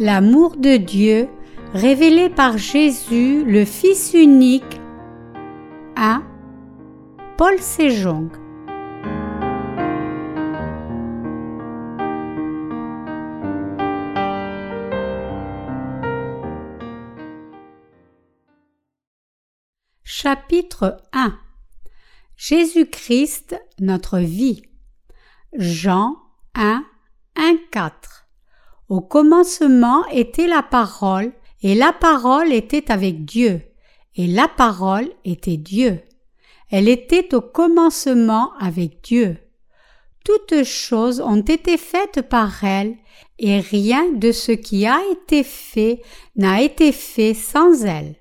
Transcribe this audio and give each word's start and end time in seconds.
L'amour 0.00 0.56
de 0.56 0.76
Dieu 0.76 1.28
révélé 1.74 2.30
par 2.30 2.56
Jésus, 2.56 3.44
le 3.44 3.64
Fils 3.64 4.14
unique. 4.14 4.80
1. 5.96 6.22
Paul 7.36 7.58
Sejong. 7.58 8.30
Chapitre 20.04 21.02
1 21.12 21.36
Jésus-Christ, 22.36 23.60
notre 23.80 24.20
vie. 24.20 24.62
Jean 25.54 26.18
1, 26.54 26.84
1, 27.34 27.56
4 27.72 28.27
au 28.88 29.00
commencement 29.00 30.06
était 30.08 30.46
la 30.46 30.62
parole, 30.62 31.32
et 31.62 31.74
la 31.74 31.92
parole 31.92 32.52
était 32.52 32.90
avec 32.90 33.24
Dieu, 33.24 33.62
et 34.16 34.26
la 34.26 34.48
parole 34.48 35.08
était 35.24 35.56
Dieu. 35.56 36.00
Elle 36.70 36.88
était 36.88 37.34
au 37.34 37.40
commencement 37.40 38.52
avec 38.58 39.02
Dieu. 39.02 39.36
Toutes 40.24 40.64
choses 40.64 41.20
ont 41.20 41.40
été 41.40 41.76
faites 41.76 42.22
par 42.22 42.64
elle, 42.64 42.96
et 43.38 43.60
rien 43.60 44.10
de 44.12 44.32
ce 44.32 44.52
qui 44.52 44.86
a 44.86 45.00
été 45.10 45.42
fait 45.42 46.02
n'a 46.36 46.60
été 46.60 46.92
fait 46.92 47.34
sans 47.34 47.84
elle. 47.84 48.16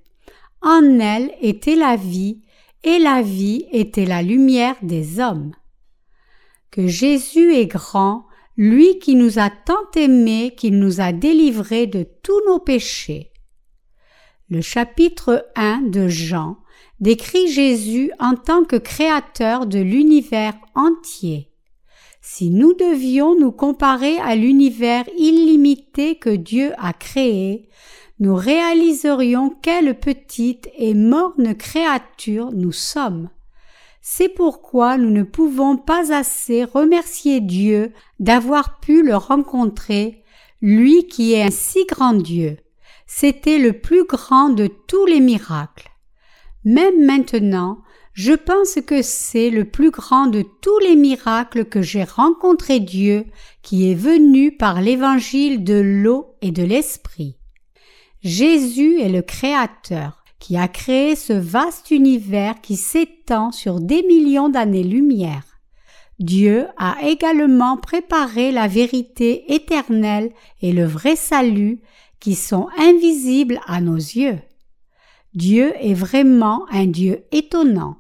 En 0.62 1.00
elle 1.00 1.34
était 1.42 1.76
la 1.76 1.96
vie, 1.96 2.42
et 2.84 3.00
la 3.00 3.22
vie 3.22 3.66
était 3.72 4.06
la 4.06 4.22
lumière 4.22 4.76
des 4.82 5.20
hommes. 5.20 5.52
Que 6.72 6.88
Jésus 6.88 7.54
est 7.56 7.66
grand, 7.66 8.27
lui 8.58 8.98
qui 8.98 9.16
nous 9.16 9.38
a 9.38 9.52
tant 9.52 9.90
aimés 9.96 10.56
qu'il 10.58 10.80
nous 10.80 11.00
a 11.00 11.12
délivrés 11.12 11.86
de 11.86 12.06
tous 12.24 12.42
nos 12.48 12.60
péchés. 12.60 13.32
Le 14.50 14.62
chapitre 14.62 15.46
1 15.56 15.84
de 15.84 16.08
Jean 16.08 16.58
décrit 17.00 17.48
Jésus 17.52 18.12
en 18.20 18.34
tant 18.34 18.64
que 18.64 18.76
créateur 18.76 19.68
de 19.68 19.80
l'univers 19.80 20.56
entier. 20.74 21.52
Si 22.22 22.50
nous 22.50 22.74
devions 22.74 23.40
nous 23.40 23.52
comparer 23.52 24.18
à 24.18 24.36
l'univers 24.36 25.06
illimité 25.18 26.16
que 26.16 26.36
Dieu 26.36 26.74
a 26.78 26.94
créé, 26.94 27.70
nous 28.20 28.36
réaliserions 28.36 29.52
quelle 29.62 30.00
petite 30.00 30.68
et 30.76 30.96
morne 30.96 31.54
créature 31.54 32.52
nous 32.52 32.72
sommes. 32.72 33.30
C'est 34.10 34.30
pourquoi 34.30 34.98
nous 34.98 35.12
ne 35.12 35.24
pouvons 35.24 35.76
pas 35.76 36.14
assez 36.14 36.64
remercier 36.64 37.42
Dieu 37.42 37.92
d'avoir 38.22 38.80
pu 38.80 39.04
le 39.04 39.18
rencontrer, 39.18 40.24
lui 40.62 41.08
qui 41.08 41.34
est 41.34 41.44
un 41.44 41.52
si 41.52 41.86
grand 41.86 42.14
Dieu. 42.14 42.56
C'était 43.06 43.60
le 43.60 43.74
plus 43.74 44.06
grand 44.06 44.48
de 44.48 44.68
tous 44.68 45.06
les 45.06 45.20
miracles. 45.20 45.90
Même 46.64 47.06
maintenant, 47.06 47.80
je 48.14 48.32
pense 48.32 48.76
que 48.76 49.02
c'est 49.02 49.50
le 49.50 49.66
plus 49.66 49.92
grand 49.92 50.28
de 50.28 50.42
tous 50.62 50.80
les 50.80 50.96
miracles 50.96 51.66
que 51.66 51.82
j'ai 51.82 52.06
rencontré 52.06 52.80
Dieu 52.80 53.26
qui 53.62 53.92
est 53.92 53.96
venu 53.96 54.56
par 54.56 54.80
l'évangile 54.80 55.66
de 55.66 55.82
l'eau 55.82 56.38
et 56.42 56.52
de 56.52 56.64
l'esprit. 56.64 57.36
Jésus 58.24 59.02
est 59.02 59.10
le 59.10 59.22
Créateur 59.22 60.24
qui 60.48 60.56
a 60.56 60.70
créé 60.70 61.18
ce 61.18 61.34
vaste 61.34 61.92
univers 61.92 62.62
qui 62.62 62.78
s'étend 62.78 63.52
sur 63.52 63.82
des 63.82 64.02
millions 64.04 64.48
d'années-lumière. 64.48 65.44
Dieu 66.20 66.68
a 66.78 66.96
également 67.04 67.76
préparé 67.76 68.54
la 68.54 68.70
vérité 68.70 69.54
éternelle 69.54 70.32
et 70.62 70.72
le 70.72 70.86
vrai 70.86 71.18
salut 71.18 71.82
qui 72.22 72.34
sont 72.34 72.70
invisibles 72.78 73.60
à 73.68 73.82
nos 73.82 73.98
yeux. 73.98 74.40
Dieu 75.34 75.74
est 75.82 75.94
vraiment 75.94 76.66
un 76.72 76.86
Dieu 76.86 77.26
étonnant. 77.34 77.98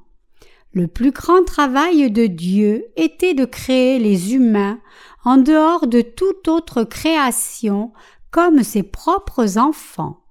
Le 0.72 0.88
plus 0.88 1.12
grand 1.12 1.44
travail 1.44 2.10
de 2.10 2.28
Dieu 2.28 2.86
était 2.96 3.34
de 3.34 3.44
créer 3.44 4.00
les 4.00 4.36
humains 4.36 4.80
en 5.26 5.36
dehors 5.36 5.86
de 5.86 6.00
toute 6.00 6.48
autre 6.48 6.86
création 6.86 7.92
comme 8.32 8.64
ses 8.64 8.84
propres 8.84 9.58
enfants. 9.58 10.22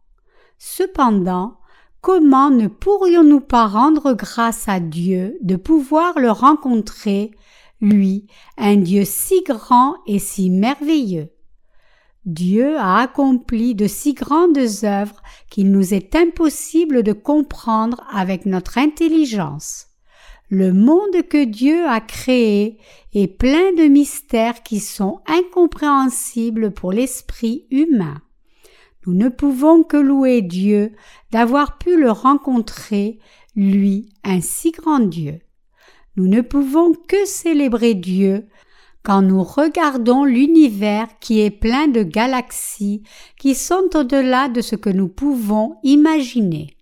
Cependant, 0.56 1.58
comment 2.06 2.50
ne 2.50 2.68
pourrions-nous 2.68 3.40
pas 3.40 3.66
rendre 3.66 4.12
grâce 4.12 4.68
à 4.68 4.78
Dieu 4.78 5.36
de 5.42 5.56
pouvoir 5.56 6.20
le 6.20 6.30
rencontrer, 6.30 7.32
lui, 7.80 8.28
un 8.56 8.76
Dieu 8.76 9.02
si 9.04 9.42
grand 9.42 9.96
et 10.06 10.20
si 10.20 10.48
merveilleux? 10.48 11.30
Dieu 12.24 12.76
a 12.76 13.00
accompli 13.00 13.74
de 13.74 13.88
si 13.88 14.14
grandes 14.14 14.84
œuvres 14.84 15.20
qu'il 15.50 15.72
nous 15.72 15.94
est 15.94 16.14
impossible 16.14 17.02
de 17.02 17.12
comprendre 17.12 18.06
avec 18.12 18.46
notre 18.46 18.78
intelligence. 18.78 19.88
Le 20.48 20.72
monde 20.72 21.26
que 21.28 21.44
Dieu 21.44 21.88
a 21.88 22.00
créé 22.00 22.78
est 23.14 23.26
plein 23.26 23.72
de 23.72 23.88
mystères 23.88 24.62
qui 24.62 24.78
sont 24.78 25.22
incompréhensibles 25.26 26.70
pour 26.70 26.92
l'esprit 26.92 27.66
humain. 27.72 28.22
Nous 29.06 29.14
ne 29.14 29.28
pouvons 29.28 29.84
que 29.84 29.96
louer 29.96 30.42
Dieu 30.42 30.92
d'avoir 31.30 31.78
pu 31.78 31.96
le 31.96 32.10
rencontrer, 32.10 33.20
lui, 33.54 34.08
un 34.24 34.40
si 34.40 34.72
grand 34.72 34.98
Dieu. 34.98 35.38
Nous 36.16 36.26
ne 36.26 36.40
pouvons 36.40 36.92
que 36.92 37.24
célébrer 37.24 37.94
Dieu 37.94 38.48
quand 39.04 39.22
nous 39.22 39.44
regardons 39.44 40.24
l'univers 40.24 41.06
qui 41.20 41.40
est 41.40 41.50
plein 41.50 41.86
de 41.86 42.02
galaxies 42.02 43.04
qui 43.38 43.54
sont 43.54 43.88
au-delà 43.94 44.48
de 44.48 44.60
ce 44.60 44.74
que 44.74 44.90
nous 44.90 45.08
pouvons 45.08 45.76
imaginer. 45.84 46.76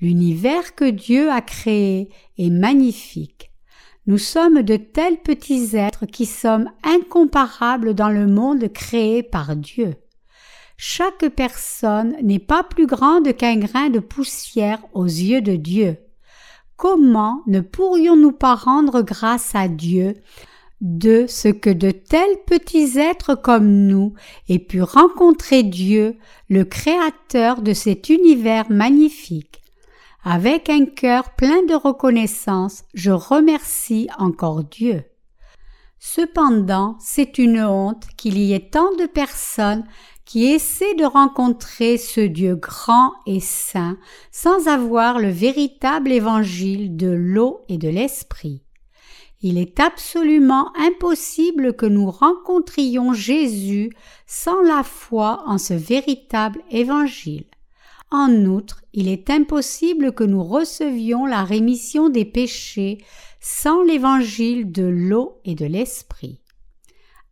L'univers 0.00 0.76
que 0.76 0.88
Dieu 0.88 1.30
a 1.30 1.40
créé 1.40 2.10
est 2.38 2.50
magnifique. 2.50 3.50
Nous 4.06 4.18
sommes 4.18 4.62
de 4.62 4.76
tels 4.76 5.18
petits 5.18 5.76
êtres 5.76 6.06
qui 6.06 6.26
sommes 6.26 6.70
incomparables 6.84 7.94
dans 7.94 8.08
le 8.08 8.28
monde 8.28 8.72
créé 8.72 9.24
par 9.24 9.56
Dieu. 9.56 9.96
Chaque 10.82 11.28
personne 11.28 12.16
n'est 12.22 12.38
pas 12.38 12.62
plus 12.62 12.86
grande 12.86 13.36
qu'un 13.36 13.58
grain 13.58 13.90
de 13.90 13.98
poussière 13.98 14.78
aux 14.94 15.04
yeux 15.04 15.42
de 15.42 15.54
Dieu. 15.54 15.98
Comment 16.78 17.42
ne 17.46 17.60
pourrions-nous 17.60 18.32
pas 18.32 18.54
rendre 18.54 19.02
grâce 19.02 19.54
à 19.54 19.68
Dieu 19.68 20.14
de 20.80 21.26
ce 21.28 21.48
que 21.48 21.68
de 21.68 21.90
tels 21.90 22.38
petits 22.46 22.98
êtres 22.98 23.34
comme 23.34 23.88
nous 23.88 24.14
aient 24.48 24.58
pu 24.58 24.80
rencontrer 24.80 25.64
Dieu, 25.64 26.16
le 26.48 26.64
Créateur 26.64 27.60
de 27.60 27.74
cet 27.74 28.08
univers 28.08 28.70
magnifique? 28.70 29.60
Avec 30.24 30.70
un 30.70 30.86
cœur 30.86 31.34
plein 31.34 31.62
de 31.66 31.74
reconnaissance, 31.74 32.84
je 32.94 33.10
remercie 33.10 34.08
encore 34.16 34.64
Dieu. 34.64 35.04
Cependant, 35.98 36.96
c'est 36.98 37.36
une 37.36 37.62
honte 37.62 38.06
qu'il 38.16 38.38
y 38.38 38.54
ait 38.54 38.70
tant 38.70 38.96
de 38.96 39.04
personnes 39.04 39.84
qui 40.30 40.44
essaie 40.44 40.94
de 40.94 41.04
rencontrer 41.04 41.98
ce 41.98 42.20
Dieu 42.20 42.54
grand 42.54 43.14
et 43.26 43.40
saint 43.40 43.98
sans 44.30 44.68
avoir 44.68 45.18
le 45.18 45.28
véritable 45.28 46.12
évangile 46.12 46.96
de 46.96 47.08
l'eau 47.08 47.62
et 47.68 47.78
de 47.78 47.88
l'esprit. 47.88 48.62
Il 49.42 49.58
est 49.58 49.80
absolument 49.80 50.70
impossible 50.76 51.74
que 51.74 51.86
nous 51.86 52.08
rencontrions 52.08 53.12
Jésus 53.12 53.90
sans 54.28 54.60
la 54.60 54.84
foi 54.84 55.42
en 55.46 55.58
ce 55.58 55.74
véritable 55.74 56.60
évangile. 56.70 57.46
En 58.12 58.32
outre, 58.44 58.82
il 58.92 59.08
est 59.08 59.30
impossible 59.30 60.12
que 60.12 60.22
nous 60.22 60.44
recevions 60.44 61.26
la 61.26 61.42
rémission 61.42 62.08
des 62.08 62.24
péchés 62.24 62.98
sans 63.40 63.82
l'évangile 63.82 64.70
de 64.70 64.84
l'eau 64.84 65.40
et 65.44 65.56
de 65.56 65.66
l'esprit. 65.66 66.40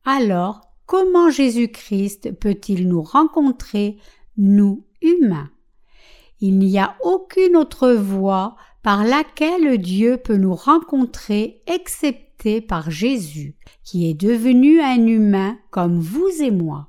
Alors, 0.05 0.68
comment 0.89 1.31
Jésus-Christ 1.31 2.33
peut-il 2.41 2.89
nous 2.89 3.03
rencontrer, 3.03 3.99
nous 4.37 4.85
humains? 5.03 5.51
Il 6.41 6.59
n'y 6.59 6.79
a 6.79 6.97
aucune 7.03 7.57
autre 7.57 7.93
voie 7.93 8.57
par 8.83 9.05
laquelle 9.05 9.79
Dieu 9.79 10.17
peut 10.17 10.37
nous 10.37 10.55
rencontrer 10.55 11.63
excepté 11.67 12.63
par 12.63 12.91
Jésus, 12.91 13.55
qui 13.85 14.09
est 14.09 14.15
devenu 14.15 14.81
un 14.81 15.07
humain 15.07 15.59
comme 15.71 16.01
vous 16.01 16.31
et 16.41 16.51
moi. 16.51 16.89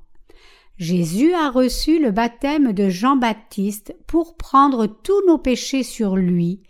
Jésus 0.77 1.33
a 1.33 1.49
reçu 1.49 1.99
le 1.99 2.11
baptême 2.11 2.71
de 2.71 2.87
Jean-Baptiste 2.87 3.93
pour 4.07 4.37
prendre 4.37 4.87
tous 4.87 5.27
nos 5.27 5.37
péchés 5.37 5.83
sur 5.83 6.15
lui, 6.15 6.61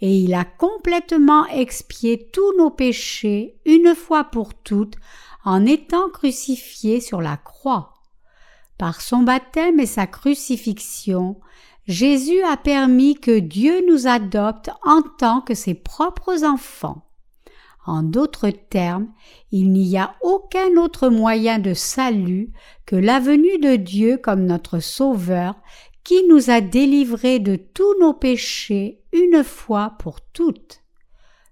et 0.00 0.16
il 0.16 0.34
a 0.34 0.44
complètement 0.44 1.46
expié 1.46 2.28
tous 2.32 2.56
nos 2.58 2.70
péchés 2.70 3.60
une 3.64 3.94
fois 3.94 4.24
pour 4.24 4.52
toutes 4.54 4.96
en 5.44 5.66
étant 5.66 6.08
crucifié 6.08 7.00
sur 7.00 7.20
la 7.20 7.36
croix. 7.36 7.94
Par 8.78 9.00
son 9.00 9.22
baptême 9.22 9.80
et 9.80 9.86
sa 9.86 10.06
crucifixion, 10.06 11.40
Jésus 11.86 12.42
a 12.42 12.56
permis 12.56 13.14
que 13.16 13.38
Dieu 13.38 13.84
nous 13.88 14.06
adopte 14.06 14.70
en 14.84 15.02
tant 15.02 15.40
que 15.40 15.54
ses 15.54 15.74
propres 15.74 16.44
enfants. 16.44 17.08
En 17.84 18.04
d'autres 18.04 18.50
termes, 18.50 19.08
il 19.50 19.72
n'y 19.72 19.98
a 19.98 20.14
aucun 20.22 20.76
autre 20.76 21.08
moyen 21.08 21.58
de 21.58 21.74
salut 21.74 22.52
que 22.86 22.94
la 22.94 23.18
venue 23.18 23.58
de 23.58 23.74
Dieu 23.74 24.18
comme 24.18 24.44
notre 24.44 24.78
Sauveur 24.78 25.56
qui 26.04 26.24
nous 26.28 26.50
a 26.50 26.60
délivrés 26.60 27.40
de 27.40 27.56
tous 27.56 27.98
nos 28.00 28.12
péchés 28.12 29.02
une 29.12 29.42
fois 29.42 29.94
pour 29.98 30.20
toutes. 30.20 30.82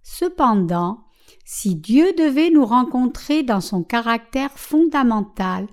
Cependant, 0.02 1.04
si 1.52 1.74
Dieu 1.74 2.12
devait 2.12 2.48
nous 2.48 2.64
rencontrer 2.64 3.42
dans 3.42 3.60
son 3.60 3.82
caractère 3.82 4.52
fondamental, 4.52 5.66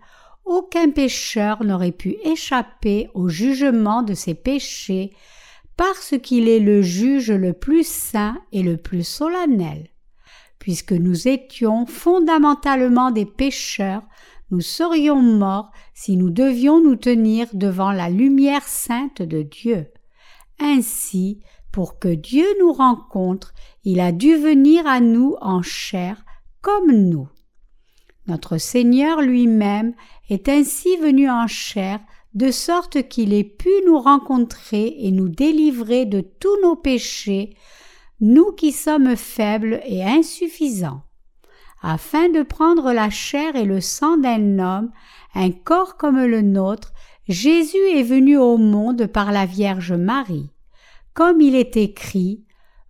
aucun 0.44 0.90
pécheur 0.90 1.64
n'aurait 1.64 1.92
pu 1.92 2.18
échapper 2.24 3.12
au 3.14 3.30
jugement 3.30 4.02
de 4.02 4.16
ses 4.16 4.34
péchés 4.34 5.14
parce 5.76 6.16
qu'il 6.24 6.50
est 6.50 6.60
le 6.60 6.82
juge 6.82 7.30
le 7.30 7.54
plus 7.54 7.88
saint 7.88 8.40
et 8.52 8.64
le 8.64 8.78
plus 8.78 9.04
solennel. 9.08 9.92
Puisque 10.58 10.94
nous 10.94 11.28
étions 11.28 11.86
fondamentalement 11.86 13.12
des 13.12 13.28
pécheurs, 13.28 14.02
nous 14.50 14.62
serions 14.62 15.22
morts 15.22 15.70
si 15.94 16.18
nous 16.18 16.32
devions 16.32 16.82
nous 16.82 16.96
tenir 16.96 17.50
devant 17.54 17.92
la 17.92 18.10
lumière 18.10 18.68
sainte 18.68 19.22
de 19.22 19.44
Dieu. 19.44 19.92
Ainsi, 20.60 21.40
pour 21.72 22.00
que 22.00 22.08
Dieu 22.08 22.48
nous 22.60 22.74
rencontre, 22.74 23.54
il 23.90 24.02
a 24.02 24.12
dû 24.12 24.36
venir 24.36 24.86
à 24.86 25.00
nous 25.00 25.38
en 25.40 25.62
chair 25.62 26.26
comme 26.60 26.92
nous. 26.92 27.30
Notre 28.28 28.58
Seigneur 28.58 29.22
lui-même 29.22 29.94
est 30.30 30.50
ainsi 30.50 30.98
venu 30.98 31.30
en 31.30 31.48
chair, 31.48 32.02
de 32.34 32.52
sorte 32.52 33.08
qu'il 33.08 33.34
ait 33.34 33.46
pu 33.46 33.70
nous 33.86 33.98
rencontrer 33.98 34.94
et 35.00 35.12
nous 35.12 35.30
délivrer 35.30 36.06
de 36.06 36.20
tous 36.20 36.62
nos 36.62 36.76
péchés, 36.76 37.56
nous 38.20 38.52
qui 38.52 38.74
sommes 38.74 39.16
faibles 39.16 39.80
et 39.86 40.04
insuffisants. 40.04 41.04
Afin 41.82 42.28
de 42.28 42.42
prendre 42.42 42.92
la 42.92 43.10
chair 43.10 43.56
et 43.56 43.64
le 43.64 43.80
sang 43.80 44.18
d'un 44.18 44.60
homme, 44.60 44.92
un 45.34 45.52
corps 45.52 45.96
comme 45.96 46.20
le 46.26 46.42
nôtre, 46.42 46.92
Jésus 47.30 47.88
est 47.96 48.04
venu 48.04 48.38
au 48.38 48.58
monde 48.58 49.08
par 49.08 49.32
la 49.32 49.46
Vierge 49.46 49.94
Marie. 49.94 50.50
Comme 51.14 51.40
il 51.40 51.56
est 51.56 51.78
écrit, 51.78 52.44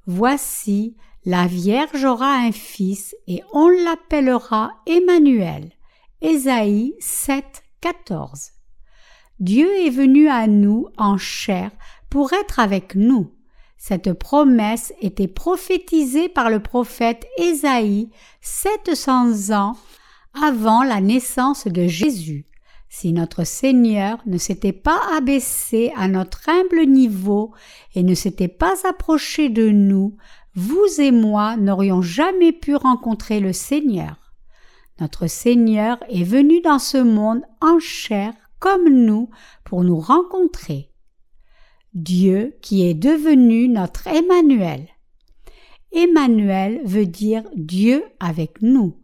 Voici, 0.10 0.96
la 1.26 1.48
Vierge 1.48 2.06
aura 2.06 2.34
un 2.34 2.54
fils 2.54 3.14
et 3.28 3.44
on 3.52 3.68
l'appellera 3.68 4.72
Emmanuel. 4.86 5.74
Ésaïe 6.22 6.96
7, 7.02 7.44
14. 7.82 8.52
Dieu 9.42 9.68
est 9.86 9.90
venu 9.90 10.30
à 10.30 10.48
nous 10.48 10.88
en 10.98 11.18
chair 11.18 11.72
pour 12.10 12.32
être 12.32 12.62
avec 12.62 12.96
nous. 12.96 13.34
Cette 13.78 14.14
promesse 14.14 14.94
était 15.02 15.28
prophétisée 15.28 16.30
par 16.30 16.50
le 16.50 16.62
prophète 16.62 17.28
Ésaïe 17.38 18.10
700 18.40 19.54
ans 19.54 19.76
avant 20.42 20.84
la 20.84 21.02
naissance 21.02 21.68
de 21.68 21.86
Jésus. 21.86 22.47
Si 22.90 23.12
notre 23.12 23.44
Seigneur 23.44 24.20
ne 24.26 24.38
s'était 24.38 24.74
pas 24.74 25.00
abaissé 25.16 25.92
à 25.96 26.08
notre 26.08 26.48
humble 26.50 26.86
niveau 26.86 27.54
et 27.96 28.04
ne 28.04 28.16
s'était 28.16 28.48
pas 28.48 28.76
approché 28.88 29.50
de 29.50 29.70
nous, 29.70 30.16
vous 30.56 30.88
et 31.00 31.12
moi 31.12 31.58
n'aurions 31.58 32.02
jamais 32.02 32.52
pu 32.52 32.76
rencontrer 32.76 33.40
le 33.40 33.54
Seigneur. 33.54 34.34
Notre 35.00 35.28
Seigneur 35.28 36.00
est 36.10 36.24
venu 36.24 36.62
dans 36.62 36.80
ce 36.80 36.98
monde 36.98 37.44
en 37.62 37.78
chair 37.80 38.34
comme 38.60 38.90
nous 38.90 39.30
pour 39.64 39.84
nous 39.84 40.00
rencontrer. 40.00 40.90
Dieu 41.94 42.58
qui 42.62 42.88
est 42.88 42.94
devenu 42.94 43.68
notre 43.68 44.08
Emmanuel. 44.08 44.88
Emmanuel 45.92 46.82
veut 46.86 47.06
dire 47.06 47.44
Dieu 47.56 48.04
avec 48.20 48.62
nous, 48.62 48.98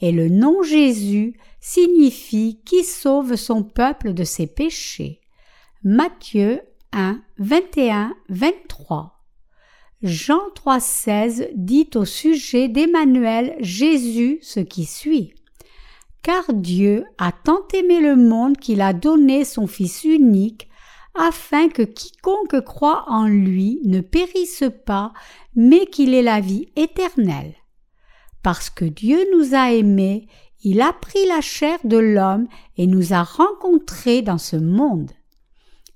et 0.00 0.12
le 0.12 0.28
nom 0.28 0.62
Jésus 0.62 1.38
signifie 1.60 2.60
qui 2.64 2.84
sauve 2.84 3.36
son 3.36 3.62
peuple 3.62 4.14
de 4.14 4.24
ses 4.24 4.46
péchés. 4.46 5.20
Matthieu 5.84 6.60
1, 6.92 7.20
21, 7.38 8.14
23. 8.28 9.20
Jean 10.02 10.40
3,16 10.56 11.50
dit 11.54 11.90
au 11.94 12.04
sujet 12.04 12.68
d'Emmanuel 12.68 13.54
Jésus 13.60 14.38
ce 14.40 14.60
qui 14.60 14.86
suit. 14.86 15.34
Car 16.22 16.52
Dieu 16.52 17.04
a 17.18 17.32
tant 17.32 17.66
aimé 17.74 18.00
le 18.00 18.16
monde 18.16 18.56
qu'il 18.56 18.80
a 18.80 18.92
donné 18.92 19.44
son 19.44 19.66
Fils 19.66 20.04
unique, 20.04 20.68
afin 21.14 21.68
que 21.68 21.82
quiconque 21.82 22.60
croit 22.60 23.04
en 23.08 23.26
lui 23.26 23.80
ne 23.84 24.00
périsse 24.00 24.64
pas, 24.86 25.12
mais 25.54 25.86
qu'il 25.86 26.14
ait 26.14 26.22
la 26.22 26.40
vie 26.40 26.68
éternelle. 26.76 27.54
Parce 28.42 28.70
que 28.70 28.84
Dieu 28.84 29.26
nous 29.34 29.54
a 29.54 29.72
aimés, 29.72 30.28
il 30.62 30.80
a 30.80 30.92
pris 30.92 31.26
la 31.26 31.40
chair 31.40 31.78
de 31.84 31.96
l'homme 31.96 32.46
et 32.76 32.86
nous 32.86 33.12
a 33.12 33.22
rencontrés 33.22 34.22
dans 34.22 34.38
ce 34.38 34.56
monde. 34.56 35.10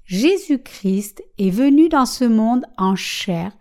Jésus-Christ 0.05 1.23
est 1.39 1.51
venu 1.51 1.89
dans 1.89 2.07
ce 2.07 2.25
monde 2.25 2.67
en 2.77 2.95
chair 2.95 3.53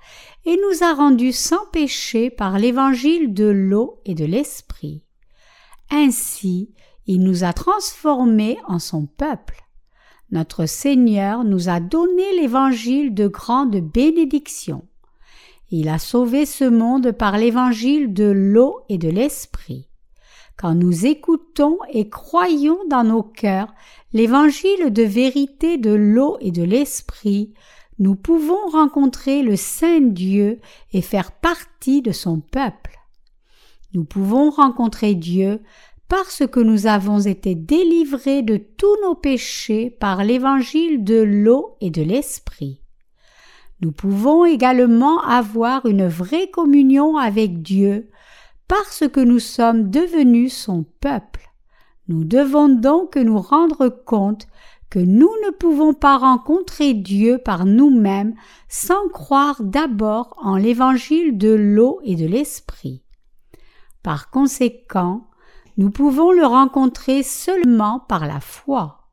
et 0.46 0.58
nous 0.58 0.84
a 0.84 0.94
rendus 0.94 1.32
sans 1.32 1.66
péché 1.72 2.30
par 2.30 2.60
l'évangile 2.60 3.34
de 3.34 3.46
l'eau 3.46 4.02
et 4.06 4.14
de 4.14 4.26
l'esprit. 4.26 5.04
Ainsi, 5.90 6.74
il 7.06 7.22
nous 7.22 7.44
a 7.44 7.54
transformés 7.54 8.58
en 8.68 8.80
son 8.80 9.06
peuple. 9.06 9.62
Notre 10.32 10.66
Seigneur 10.66 11.44
nous 11.44 11.70
a 11.70 11.80
donné 11.80 12.36
l'évangile 12.42 13.14
de 13.14 13.28
grande 13.28 13.78
bénédiction. 13.78 14.86
Il 15.70 15.90
a 15.90 16.00
sauvé 16.00 16.46
ce 16.46 16.66
monde 16.66 17.12
par 17.12 17.38
l'évangile 17.38 18.14
de 18.14 18.26
l'eau 18.26 18.82
et 18.90 18.98
de 18.98 19.10
l'esprit. 19.10 19.88
Quand 20.58 20.76
nous 20.76 21.06
écoutons 21.06 21.78
et 21.92 22.10
croyons 22.10 22.80
dans 22.90 23.04
nos 23.04 23.24
cœurs 23.24 23.74
l'évangile 24.14 24.94
de 24.94 25.04
vérité 25.04 25.78
de 25.78 25.92
l'eau 25.92 26.38
et 26.40 26.52
de 26.52 26.64
l'esprit, 26.64 27.54
nous 28.00 28.16
pouvons 28.16 28.68
rencontrer 28.72 29.44
le 29.44 29.56
Saint 29.56 30.02
Dieu 30.02 30.60
et 30.94 31.02
faire 31.02 31.32
partie 31.32 32.02
de 32.02 32.12
son 32.12 32.40
peuple. 32.40 33.00
Nous 33.94 34.06
pouvons 34.06 34.50
rencontrer 34.50 35.16
Dieu 35.16 35.62
parce 36.08 36.46
que 36.48 36.60
nous 36.60 36.88
avons 36.88 37.20
été 37.20 37.56
délivrés 37.56 38.42
de 38.42 38.58
tous 38.58 38.96
nos 39.04 39.16
péchés 39.16 39.90
par 39.90 40.24
l'évangile 40.24 41.04
de 41.04 41.22
l'eau 41.22 41.76
et 41.82 41.90
de 41.90 42.02
l'esprit. 42.02 42.82
Nous 43.82 43.92
pouvons 43.92 44.46
également 44.46 45.22
avoir 45.22 45.86
une 45.86 46.08
vraie 46.08 46.50
communion 46.50 47.18
avec 47.18 47.62
Dieu 47.62 48.10
parce 48.68 49.08
que 49.08 49.20
nous 49.20 49.40
sommes 49.40 49.90
devenus 49.90 50.54
son 50.56 50.86
peuple. 51.00 51.50
Nous 52.08 52.24
devons 52.24 52.70
donc 52.70 53.16
nous 53.16 53.40
rendre 53.40 53.90
compte 53.90 54.48
que 54.90 55.00
nous 55.00 55.32
ne 55.46 55.52
pouvons 55.52 55.94
pas 55.94 56.18
rencontrer 56.18 56.94
Dieu 56.94 57.40
par 57.44 57.66
nous-mêmes 57.66 58.36
sans 58.70 59.10
croire 59.10 59.64
d'abord 59.64 60.36
en 60.42 60.56
l'évangile 60.56 61.38
de 61.38 61.52
l'eau 61.52 62.00
et 62.04 62.16
de 62.16 62.28
l'esprit. 62.28 63.02
Par 64.04 64.30
conséquent, 64.30 65.28
nous 65.78 65.90
pouvons 65.90 66.32
le 66.32 66.46
rencontrer 66.46 67.24
seulement 67.24 68.02
par 68.02 68.28
la 68.28 68.40
foi. 68.40 69.10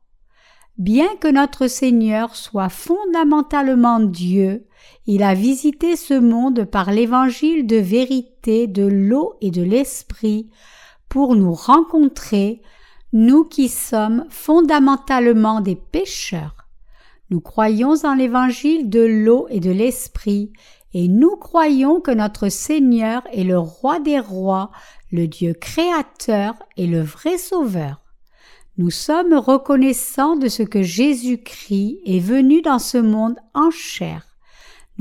Bien 0.77 1.15
que 1.19 1.27
notre 1.27 1.67
Seigneur 1.67 2.35
soit 2.35 2.69
fondamentalement 2.69 3.99
Dieu, 3.99 4.67
il 5.07 5.23
a 5.23 5.33
visité 5.33 5.95
ce 5.95 6.13
monde 6.13 6.65
par 6.65 6.91
l'évangile 6.91 7.65
de 7.65 7.77
vérité 7.77 8.67
de 8.67 8.85
l'eau 8.85 9.35
et 9.41 9.51
de 9.51 9.63
l'esprit 9.63 10.49
pour 11.09 11.35
nous 11.35 11.53
rencontrer 11.53 12.61
nous 13.13 13.43
qui 13.43 13.67
sommes 13.67 14.25
fondamentalement 14.29 15.59
des 15.59 15.75
pécheurs. 15.75 16.55
Nous 17.29 17.41
croyons 17.41 17.95
en 18.03 18.13
l'évangile 18.13 18.89
de 18.89 19.01
l'eau 19.01 19.47
et 19.49 19.59
de 19.59 19.71
l'esprit, 19.71 20.51
et 20.93 21.07
nous 21.07 21.35
croyons 21.35 22.01
que 22.01 22.11
notre 22.11 22.49
Seigneur 22.49 23.23
est 23.31 23.43
le 23.43 23.57
roi 23.57 23.99
des 23.99 24.19
rois, 24.19 24.71
le 25.11 25.27
Dieu 25.27 25.53
créateur 25.53 26.53
et 26.77 26.87
le 26.87 27.01
vrai 27.01 27.37
sauveur. 27.37 28.01
Nous 28.77 28.91
sommes 28.91 29.33
reconnaissants 29.33 30.35
de 30.35 30.47
ce 30.47 30.63
que 30.63 30.81
Jésus-Christ 30.81 31.99
est 32.05 32.19
venu 32.19 32.61
dans 32.61 32.79
ce 32.79 32.97
monde 32.97 33.35
en 33.53 33.69
chair. 33.71 34.30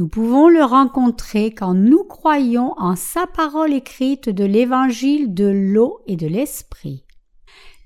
Nous 0.00 0.08
pouvons 0.08 0.48
le 0.48 0.64
rencontrer 0.64 1.50
quand 1.50 1.74
nous 1.74 2.04
croyons 2.04 2.72
en 2.78 2.96
sa 2.96 3.26
parole 3.26 3.74
écrite 3.74 4.30
de 4.30 4.44
l'évangile 4.44 5.34
de 5.34 5.44
l'eau 5.44 6.00
et 6.06 6.16
de 6.16 6.26
l'esprit. 6.26 7.04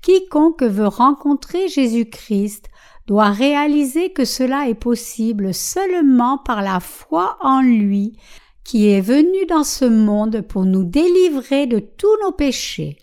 Quiconque 0.01 0.63
veut 0.63 0.87
rencontrer 0.87 1.67
Jésus-Christ 1.67 2.69
doit 3.05 3.31
réaliser 3.31 4.13
que 4.13 4.23
cela 4.23 4.69
est 4.69 4.75
possible 4.75 5.53
seulement 5.53 6.37
par 6.37 6.61
la 6.61 6.79
foi 6.79 7.37
en 7.41 7.59
lui, 7.59 8.17
qui 8.63 8.87
est 8.87 9.01
venu 9.01 9.45
dans 9.49 9.65
ce 9.65 9.83
monde 9.83 10.39
pour 10.39 10.63
nous 10.63 10.85
délivrer 10.85 11.67
de 11.67 11.79
tous 11.79 12.17
nos 12.23 12.31
péchés. 12.31 12.97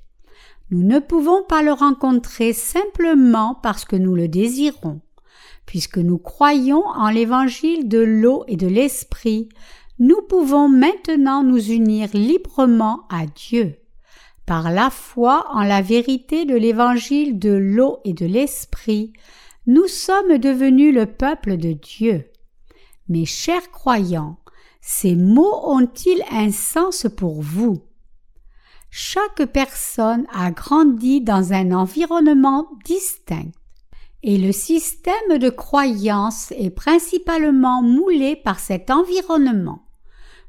Nous 0.70 0.84
ne 0.84 1.00
pouvons 1.00 1.42
pas 1.46 1.62
le 1.62 1.72
rencontrer 1.72 2.54
simplement 2.54 3.60
parce 3.62 3.84
que 3.84 3.96
nous 3.96 4.14
le 4.14 4.28
désirons. 4.28 5.02
Puisque 5.72 5.96
nous 5.96 6.18
croyons 6.18 6.84
en 6.84 7.08
l'évangile 7.08 7.88
de 7.88 7.96
l'eau 7.96 8.44
et 8.46 8.56
de 8.58 8.66
l'esprit, 8.66 9.48
nous 9.98 10.20
pouvons 10.20 10.68
maintenant 10.68 11.42
nous 11.42 11.70
unir 11.70 12.10
librement 12.12 13.06
à 13.08 13.24
Dieu. 13.24 13.76
Par 14.44 14.70
la 14.70 14.90
foi 14.90 15.46
en 15.50 15.62
la 15.62 15.80
vérité 15.80 16.44
de 16.44 16.54
l'évangile 16.54 17.38
de 17.38 17.54
l'eau 17.54 18.00
et 18.04 18.12
de 18.12 18.26
l'esprit, 18.26 19.14
nous 19.66 19.86
sommes 19.86 20.36
devenus 20.36 20.94
le 20.94 21.06
peuple 21.06 21.56
de 21.56 21.72
Dieu. 21.72 22.26
Mes 23.08 23.24
chers 23.24 23.70
croyants, 23.70 24.36
ces 24.82 25.16
mots 25.16 25.58
ont-ils 25.64 26.22
un 26.30 26.52
sens 26.52 27.06
pour 27.16 27.40
vous? 27.40 27.82
Chaque 28.90 29.46
personne 29.46 30.26
a 30.34 30.50
grandi 30.50 31.22
dans 31.22 31.54
un 31.54 31.72
environnement 31.72 32.68
distinct 32.84 33.52
et 34.22 34.38
le 34.38 34.52
système 34.52 35.38
de 35.38 35.50
croyance 35.50 36.52
est 36.52 36.70
principalement 36.70 37.82
moulé 37.82 38.36
par 38.36 38.60
cet 38.60 38.90
environnement. 38.90 39.82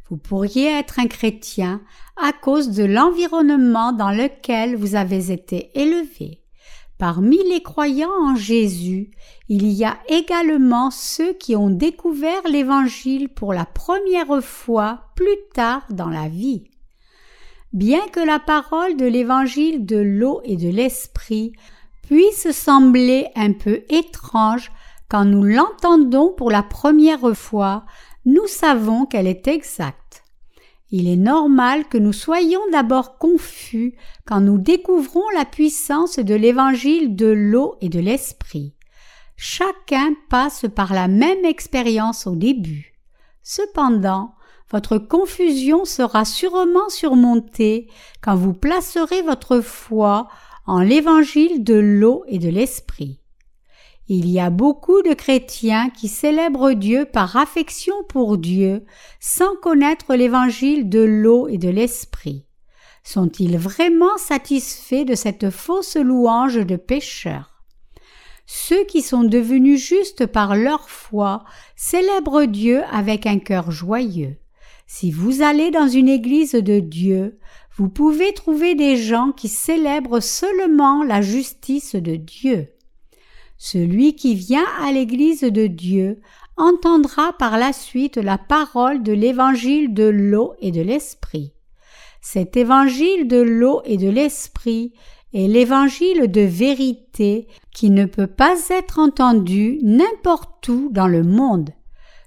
Vous 0.10 0.18
pourriez 0.18 0.68
être 0.68 1.00
un 1.00 1.08
chrétien 1.08 1.82
à 2.18 2.34
cause 2.34 2.70
de 2.70 2.84
l'environnement 2.84 3.94
dans 3.94 4.12
lequel 4.12 4.76
vous 4.76 4.96
avez 4.96 5.32
été 5.32 5.72
élevé. 5.74 6.42
Parmi 7.00 7.40
les 7.50 7.64
croyants 7.64 8.14
en 8.22 8.36
Jésus, 8.36 9.12
il 9.50 9.68
y 9.68 9.84
a 9.84 9.98
également 10.08 10.92
ceux 10.92 11.34
qui 11.34 11.56
ont 11.56 11.72
découvert 11.72 12.42
l'Évangile 12.48 13.30
pour 13.30 13.54
la 13.54 13.66
première 13.66 14.44
fois 14.44 15.08
plus 15.16 15.38
tard 15.54 15.84
dans 15.90 16.10
la 16.10 16.28
vie. 16.28 16.66
Bien 17.74 18.08
que 18.10 18.20
la 18.20 18.38
parole 18.38 18.96
de 18.98 19.06
l'Évangile 19.06 19.86
de 19.86 19.98
l'eau 19.98 20.42
et 20.44 20.58
de 20.58 20.70
l'Esprit 20.70 21.54
puisse 22.14 22.52
sembler 22.52 23.26
un 23.36 23.54
peu 23.54 23.82
étrange 23.90 24.72
quand 25.10 25.26
nous 25.26 25.42
l'entendons 25.42 26.32
pour 26.32 26.52
la 26.52 26.62
première 26.62 27.36
fois, 27.36 27.86
nous 28.26 28.46
savons 28.46 29.08
qu'elle 29.08 29.26
est 29.26 29.48
exacte. 29.48 30.24
Il 30.92 31.10
est 31.10 31.18
normal 31.18 31.86
que 31.88 31.98
nous 31.98 32.14
soyons 32.14 32.60
d'abord 32.72 33.18
confus 33.18 33.96
quand 34.28 34.42
nous 34.42 34.60
découvrons 34.60 35.28
la 35.36 35.44
puissance 35.44 36.20
de 36.20 36.36
l'évangile 36.36 37.16
de 37.16 37.26
l'eau 37.26 37.78
et 37.82 37.90
de 37.90 38.00
l'esprit. 38.00 38.76
Chacun 39.36 40.14
passe 40.30 40.68
par 40.76 40.94
la 40.94 41.08
même 41.08 41.46
expérience 41.46 42.28
au 42.28 42.36
début. 42.36 42.94
Cependant, 43.42 44.36
votre 44.70 45.00
confusion 45.00 45.84
sera 45.84 46.26
sûrement 46.26 46.90
surmontée 46.90 47.90
quand 48.22 48.36
vous 48.36 48.54
placerez 48.54 49.24
votre 49.24 49.62
foi 49.62 50.28
en 50.66 50.80
l'évangile 50.80 51.64
de 51.64 51.76
l'eau 51.76 52.24
et 52.28 52.40
de 52.40 52.50
l'esprit. 52.50 53.20
Il 54.08 54.30
y 54.30 54.40
a 54.40 54.50
beaucoup 54.50 55.02
de 55.02 55.14
chrétiens 55.14 55.90
qui 55.90 56.10
célèbrent 56.10 56.74
Dieu 56.74 57.06
par 57.06 57.38
affection 57.38 57.96
pour 58.10 58.38
Dieu 58.38 58.84
sans 59.20 59.56
connaître 59.62 60.14
l'évangile 60.16 60.90
de 60.90 61.00
l'eau 61.00 61.48
et 61.48 61.58
de 61.58 61.70
l'esprit. 61.70 62.46
Sont-ils 63.04 63.58
vraiment 63.58 64.18
satisfaits 64.18 65.06
de 65.06 65.16
cette 65.16 65.50
fausse 65.50 65.96
louange 65.96 66.66
de 66.66 66.76
pécheurs? 66.76 67.64
Ceux 68.46 68.84
qui 68.86 69.02
sont 69.02 69.24
devenus 69.24 69.82
justes 69.82 70.26
par 70.26 70.56
leur 70.56 70.90
foi 70.90 71.46
célèbrent 71.76 72.46
Dieu 72.46 72.84
avec 72.92 73.26
un 73.26 73.40
cœur 73.40 73.72
joyeux. 73.72 74.36
Si 74.96 75.10
vous 75.10 75.42
allez 75.42 75.72
dans 75.72 75.88
une 75.88 76.08
église 76.08 76.52
de 76.52 76.80
Dieu, 76.80 77.40
vous 77.76 77.90
pouvez 77.90 78.32
trouver 78.32 78.76
des 78.76 78.96
gens 78.96 79.32
qui 79.32 79.48
célèbrent 79.48 80.22
seulement 80.22 81.04
la 81.04 81.20
justice 81.20 81.96
de 81.96 82.16
Dieu. 82.16 82.68
Celui 83.58 84.14
qui 84.14 84.36
vient 84.36 84.68
à 84.80 84.92
l'église 84.92 85.42
de 85.42 85.66
Dieu 85.66 86.22
entendra 86.58 87.34
par 87.34 87.58
la 87.58 87.74
suite 87.74 88.18
la 88.18 88.38
parole 88.38 89.02
de 89.02 89.14
l'évangile 89.14 89.96
de 89.96 90.04
l'eau 90.04 90.54
et 90.60 90.70
de 90.70 90.84
l'esprit. 90.84 91.54
Cet 92.22 92.56
évangile 92.56 93.28
de 93.28 93.42
l'eau 93.42 93.82
et 93.86 93.98
de 93.98 94.10
l'esprit 94.10 94.94
est 95.34 95.48
l'évangile 95.48 96.30
de 96.30 96.42
vérité 96.42 97.48
qui 97.74 97.90
ne 97.90 98.06
peut 98.06 98.28
pas 98.28 98.58
être 98.70 99.00
entendu 99.00 99.80
n'importe 99.82 100.68
où 100.68 100.90
dans 100.92 101.08
le 101.08 101.24
monde. 101.24 101.72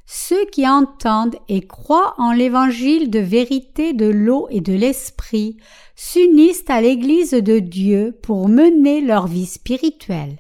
Ceux 0.07 0.47
qui 0.47 0.69
entendent 0.69 1.37
et 1.49 1.67
croient 1.67 2.15
en 2.19 2.33
l'évangile 2.33 3.11
de 3.11 3.19
vérité 3.19 3.93
de 3.93 4.07
l'eau 4.07 4.47
et 4.51 4.61
de 4.61 4.73
l'esprit 4.73 5.57
s'unissent 5.97 6.69
à 6.69 6.81
l'Église 6.81 7.33
de 7.33 7.59
Dieu 7.59 8.17
pour 8.23 8.49
mener 8.49 9.01
leur 9.01 9.27
vie 9.27 9.47
spirituelle. 9.47 10.39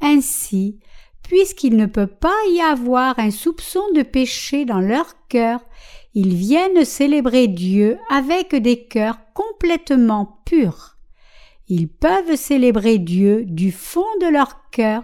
Ainsi, 0.00 0.78
puisqu'il 1.22 1.76
ne 1.76 1.86
peut 1.86 2.06
pas 2.06 2.36
y 2.54 2.60
avoir 2.62 3.18
un 3.18 3.30
soupçon 3.30 3.82
de 3.94 4.02
péché 4.02 4.64
dans 4.64 4.80
leur 4.80 5.14
cœur, 5.28 5.60
ils 6.14 6.34
viennent 6.34 6.86
célébrer 6.86 7.48
Dieu 7.48 7.98
avec 8.08 8.54
des 8.54 8.84
cœurs 8.86 9.18
complètement 9.34 10.40
purs. 10.46 10.96
Ils 11.68 11.88
peuvent 11.88 12.36
célébrer 12.36 12.96
Dieu 12.96 13.44
du 13.44 13.72
fond 13.72 14.06
de 14.22 14.28
leur 14.28 14.70
cœur 14.70 15.02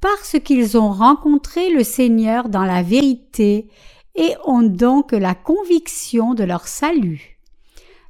parce 0.00 0.36
qu'ils 0.44 0.78
ont 0.78 0.90
rencontré 0.90 1.70
le 1.70 1.84
Seigneur 1.84 2.48
dans 2.48 2.64
la 2.64 2.82
vérité 2.82 3.68
et 4.14 4.34
ont 4.44 4.62
donc 4.62 5.12
la 5.12 5.34
conviction 5.34 6.34
de 6.34 6.44
leur 6.44 6.68
salut. 6.68 7.38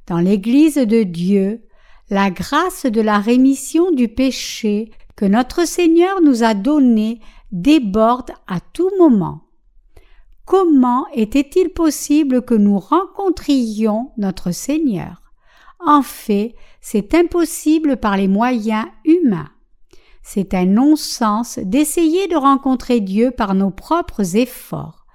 Dans 0.07 0.19
l'Église 0.19 0.75
de 0.75 1.03
Dieu, 1.03 1.63
la 2.09 2.31
grâce 2.31 2.85
de 2.85 3.01
la 3.01 3.19
rémission 3.19 3.91
du 3.91 4.07
péché 4.07 4.91
que 5.15 5.25
notre 5.25 5.67
Seigneur 5.67 6.21
nous 6.21 6.43
a 6.43 6.53
donnée 6.53 7.19
déborde 7.51 8.31
à 8.47 8.59
tout 8.59 8.91
moment. 8.97 9.41
Comment 10.45 11.05
était-il 11.13 11.69
possible 11.69 12.41
que 12.41 12.53
nous 12.53 12.79
rencontrions 12.79 14.11
notre 14.17 14.51
Seigneur? 14.51 15.21
En 15.85 16.01
fait, 16.01 16.55
c'est 16.79 17.13
impossible 17.13 17.97
par 17.97 18.15
les 18.15 18.29
moyens 18.29 18.85
humains. 19.03 19.49
C'est 20.29 20.53
un 20.53 20.65
non-sens 20.65 21.57
d'essayer 21.57 22.27
de 22.27 22.35
rencontrer 22.35 22.99
Dieu 22.99 23.31
par 23.31 23.55
nos 23.55 23.71
propres 23.71 24.35
efforts. 24.35 25.05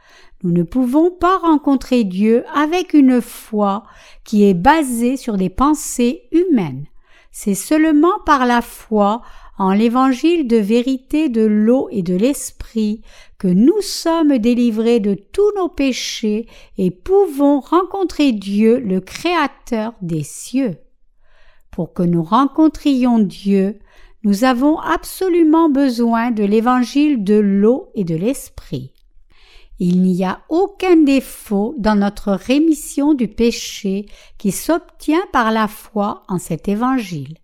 Nous 0.43 0.53
ne 0.53 0.63
pouvons 0.63 1.11
pas 1.11 1.37
rencontrer 1.37 2.05
Dieu 2.05 2.45
avec 2.55 2.95
une 2.95 3.21
foi 3.21 3.85
qui 4.25 4.49
est 4.49 4.55
basée 4.55 5.19
sur 5.19 5.37
des 5.37 5.51
pensées 5.51 6.23
humaines. 6.33 6.87
C'est 7.31 7.55
seulement 7.55 8.21
par 8.25 8.47
la 8.47 8.63
foi 8.63 9.21
en 9.59 9.75
l'évangile 9.75 10.49
de 10.49 10.57
vérité 10.57 11.29
de 11.29 11.43
l'eau 11.43 11.89
et 11.91 12.03
de 12.03 12.17
l'esprit 12.17 13.03
que 13.37 13.49
nous 13.49 13.83
sommes 13.83 14.39
délivrés 14.39 14.99
de 14.99 15.13
tous 15.13 15.53
nos 15.57 15.69
péchés 15.69 16.49
et 16.79 16.91
pouvons 16.91 17.61
rencontrer 17.61 18.33
Dieu, 18.33 18.79
le 18.79 19.03
Créateur 19.03 19.93
des 20.01 20.23
cieux. 20.23 20.79
Pour 21.71 21.93
que 21.93 22.03
nous 22.03 22.23
rencontrions 22.23 23.19
Dieu, 23.19 23.79
nous 24.25 24.45
avons 24.45 24.79
absolument 24.79 25.69
besoin 25.69 26.31
de 26.31 26.45
l'évangile 26.45 27.25
de 27.25 27.35
l'eau 27.35 27.91
et 27.95 28.05
de 28.05 28.15
l'esprit. 28.15 28.93
Il 29.79 30.03
n'y 30.03 30.25
a 30.25 30.43
aucun 30.49 30.97
défaut 30.97 31.75
dans 31.77 31.97
notre 31.97 32.33
rémission 32.33 33.15
du 33.15 33.27
péché 33.27 34.07
qui 34.39 34.53
s'obtient 34.53 35.25
par 35.33 35.51
la 35.51 35.67
foi 35.67 36.23
en 36.29 36.39
cet 36.39 36.69
évangile. 36.69 37.37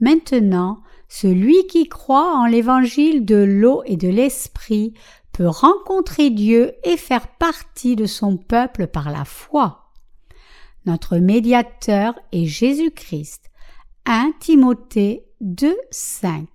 Maintenant, 0.00 0.80
celui 1.08 1.66
qui 1.66 1.88
croit 1.88 2.36
en 2.36 2.44
l'évangile 2.44 3.24
de 3.24 3.36
l'eau 3.36 3.82
et 3.86 3.96
de 3.96 4.08
l'esprit 4.08 4.92
peut 5.32 5.48
rencontrer 5.48 6.28
Dieu 6.28 6.72
et 6.84 6.98
faire 6.98 7.28
partie 7.38 7.96
de 7.96 8.04
son 8.04 8.36
peuple 8.36 8.86
par 8.86 9.10
la 9.10 9.24
foi. 9.24 9.92
Notre 10.84 11.16
médiateur 11.16 12.14
est 12.32 12.44
Jésus-Christ. 12.44 13.50
1 14.04 14.32
Timothée 14.40 15.27
2, 15.40 15.76
5. 15.92 16.46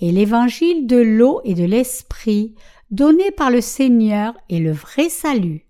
Et 0.00 0.10
l'évangile 0.10 0.86
de 0.86 0.96
l'eau 0.96 1.42
et 1.44 1.54
de 1.54 1.64
l'esprit 1.64 2.54
donné 2.90 3.30
par 3.30 3.50
le 3.50 3.60
Seigneur 3.60 4.34
est 4.48 4.58
le 4.58 4.72
vrai 4.72 5.10
salut. 5.10 5.66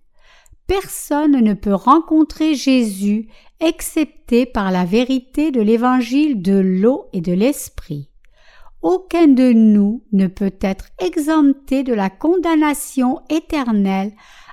Personne 0.68 1.40
ne 1.40 1.54
peut 1.54 1.74
rencontrer 1.74 2.54
Jésus 2.54 3.28
excepté 3.58 4.46
par 4.46 4.70
la 4.70 4.84
vérité 4.84 5.50
de 5.50 5.60
l'évangile 5.60 6.40
de 6.40 6.56
l'eau 6.56 7.06
et 7.12 7.20
de 7.20 7.32
l'esprit. 7.32 8.10
Aucun 8.80 9.26
de 9.26 9.52
nous 9.52 10.04
ne 10.12 10.28
peut 10.28 10.54
être 10.60 10.86
exempté 11.00 11.82
de 11.82 11.94
la 11.94 12.10
condamnation 12.10 13.20
éternelle 13.28 14.12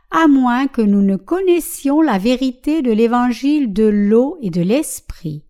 à 0.10 0.28
moins 0.28 0.66
que 0.68 0.82
nous 0.82 1.02
ne 1.02 1.16
connaissions 1.16 2.02
la 2.02 2.18
vérité 2.18 2.82
de 2.82 2.92
l'évangile 2.92 3.72
de 3.72 3.86
l'eau 3.86 4.38
et 4.42 4.50
de 4.50 4.62
l'esprit. 4.62 5.44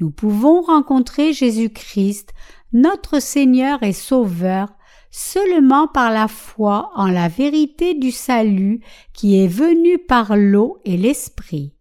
Nous 0.00 0.10
pouvons 0.10 0.62
rencontrer 0.62 1.34
Jésus-Christ, 1.34 2.32
notre 2.72 3.20
Seigneur 3.20 3.82
et 3.82 3.92
Sauveur, 3.92 4.68
seulement 5.10 5.88
par 5.88 6.10
la 6.10 6.26
foi 6.26 6.90
en 6.94 7.06
la 7.06 7.28
vérité 7.28 7.94
du 7.94 8.10
salut 8.10 8.80
qui 9.12 9.44
est 9.44 9.48
venu 9.48 9.98
par 9.98 10.36
l'eau 10.36 10.78
et 10.86 10.96
l'Esprit. 10.96 11.74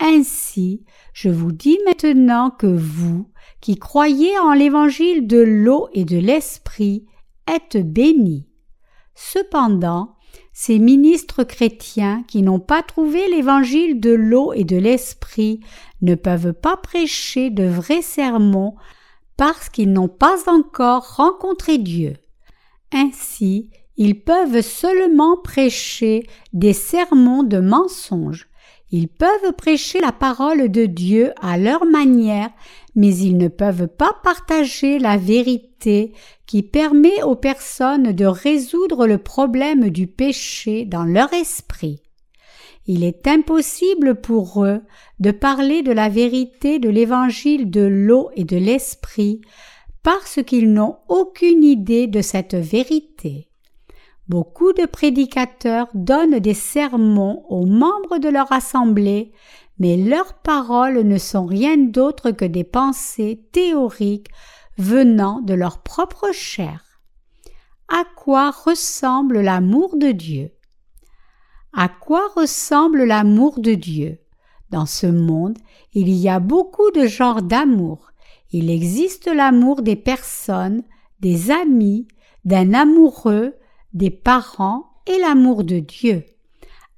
Ainsi, 0.00 0.84
je 1.12 1.28
vous 1.28 1.52
dis 1.52 1.78
maintenant 1.84 2.50
que 2.50 2.66
vous, 2.66 3.30
qui 3.60 3.76
croyez 3.76 4.38
en 4.38 4.54
l'évangile 4.54 5.26
de 5.26 5.38
l'eau 5.38 5.88
et 5.92 6.04
de 6.04 6.18
l'Esprit, 6.18 7.06
êtes 7.46 7.76
bénis. 7.76 8.48
Cependant, 9.14 10.16
ces 10.52 10.78
ministres 10.78 11.44
chrétiens 11.44 12.24
qui 12.28 12.42
n'ont 12.42 12.60
pas 12.60 12.82
trouvé 12.82 13.28
l'évangile 13.28 14.00
de 14.00 14.10
l'eau 14.10 14.52
et 14.52 14.64
de 14.64 14.76
l'esprit 14.76 15.60
ne 16.02 16.14
peuvent 16.14 16.52
pas 16.52 16.76
prêcher 16.76 17.50
de 17.50 17.64
vrais 17.64 18.02
sermons 18.02 18.74
parce 19.36 19.68
qu'ils 19.68 19.92
n'ont 19.92 20.08
pas 20.08 20.48
encore 20.48 21.16
rencontré 21.16 21.78
Dieu. 21.78 22.14
Ainsi, 22.92 23.70
ils 23.96 24.20
peuvent 24.20 24.60
seulement 24.60 25.36
prêcher 25.36 26.26
des 26.52 26.72
sermons 26.72 27.42
de 27.42 27.58
mensonges. 27.58 28.48
Ils 28.90 29.08
peuvent 29.08 29.52
prêcher 29.56 30.00
la 30.00 30.12
parole 30.12 30.70
de 30.70 30.84
Dieu 30.84 31.32
à 31.40 31.56
leur 31.56 31.86
manière, 31.86 32.50
mais 32.94 33.14
ils 33.16 33.36
ne 33.36 33.48
peuvent 33.48 33.88
pas 33.88 34.14
partager 34.22 34.98
la 34.98 35.16
vérité 35.16 36.12
qui 36.46 36.62
permet 36.62 37.22
aux 37.22 37.36
personnes 37.36 38.12
de 38.12 38.26
résoudre 38.26 39.06
le 39.06 39.18
problème 39.18 39.90
du 39.90 40.06
péché 40.06 40.84
dans 40.84 41.04
leur 41.04 41.32
esprit. 41.32 42.02
Il 42.86 43.04
est 43.04 43.28
impossible 43.28 44.20
pour 44.20 44.64
eux 44.64 44.82
de 45.20 45.30
parler 45.30 45.82
de 45.82 45.92
la 45.92 46.08
vérité 46.08 46.78
de 46.78 46.88
l'évangile 46.88 47.70
de 47.70 47.82
l'eau 47.82 48.30
et 48.34 48.44
de 48.44 48.56
l'esprit 48.56 49.40
parce 50.02 50.40
qu'ils 50.42 50.72
n'ont 50.72 50.96
aucune 51.08 51.62
idée 51.62 52.08
de 52.08 52.20
cette 52.20 52.56
vérité. 52.56 53.48
Beaucoup 54.28 54.72
de 54.72 54.86
prédicateurs 54.86 55.88
donnent 55.94 56.38
des 56.38 56.54
sermons 56.54 57.44
aux 57.48 57.66
membres 57.66 58.18
de 58.18 58.28
leur 58.28 58.50
assemblée, 58.52 59.32
mais 59.78 59.96
leurs 59.96 60.34
paroles 60.34 61.00
ne 61.00 61.18
sont 61.18 61.46
rien 61.46 61.76
d'autre 61.76 62.30
que 62.30 62.44
des 62.44 62.64
pensées 62.64 63.46
théoriques 63.52 64.28
venant 64.78 65.40
de 65.40 65.54
leur 65.54 65.82
propre 65.82 66.32
chair. 66.32 67.00
À 67.88 68.04
quoi 68.16 68.50
ressemble 68.50 69.40
l'amour 69.40 69.96
de 69.96 70.12
Dieu? 70.12 70.52
À 71.74 71.88
quoi 71.88 72.28
ressemble 72.36 73.04
l'amour 73.04 73.60
de 73.60 73.74
Dieu? 73.74 74.18
Dans 74.70 74.86
ce 74.86 75.06
monde, 75.06 75.58
il 75.92 76.08
y 76.08 76.28
a 76.28 76.40
beaucoup 76.40 76.90
de 76.92 77.06
genres 77.06 77.42
d'amour. 77.42 78.12
Il 78.50 78.70
existe 78.70 79.26
l'amour 79.26 79.82
des 79.82 79.96
personnes, 79.96 80.82
des 81.20 81.50
amis, 81.50 82.08
d'un 82.44 82.72
amoureux, 82.74 83.54
des 83.92 84.10
parents 84.10 84.86
et 85.06 85.18
l'amour 85.18 85.64
de 85.64 85.78
Dieu. 85.78 86.24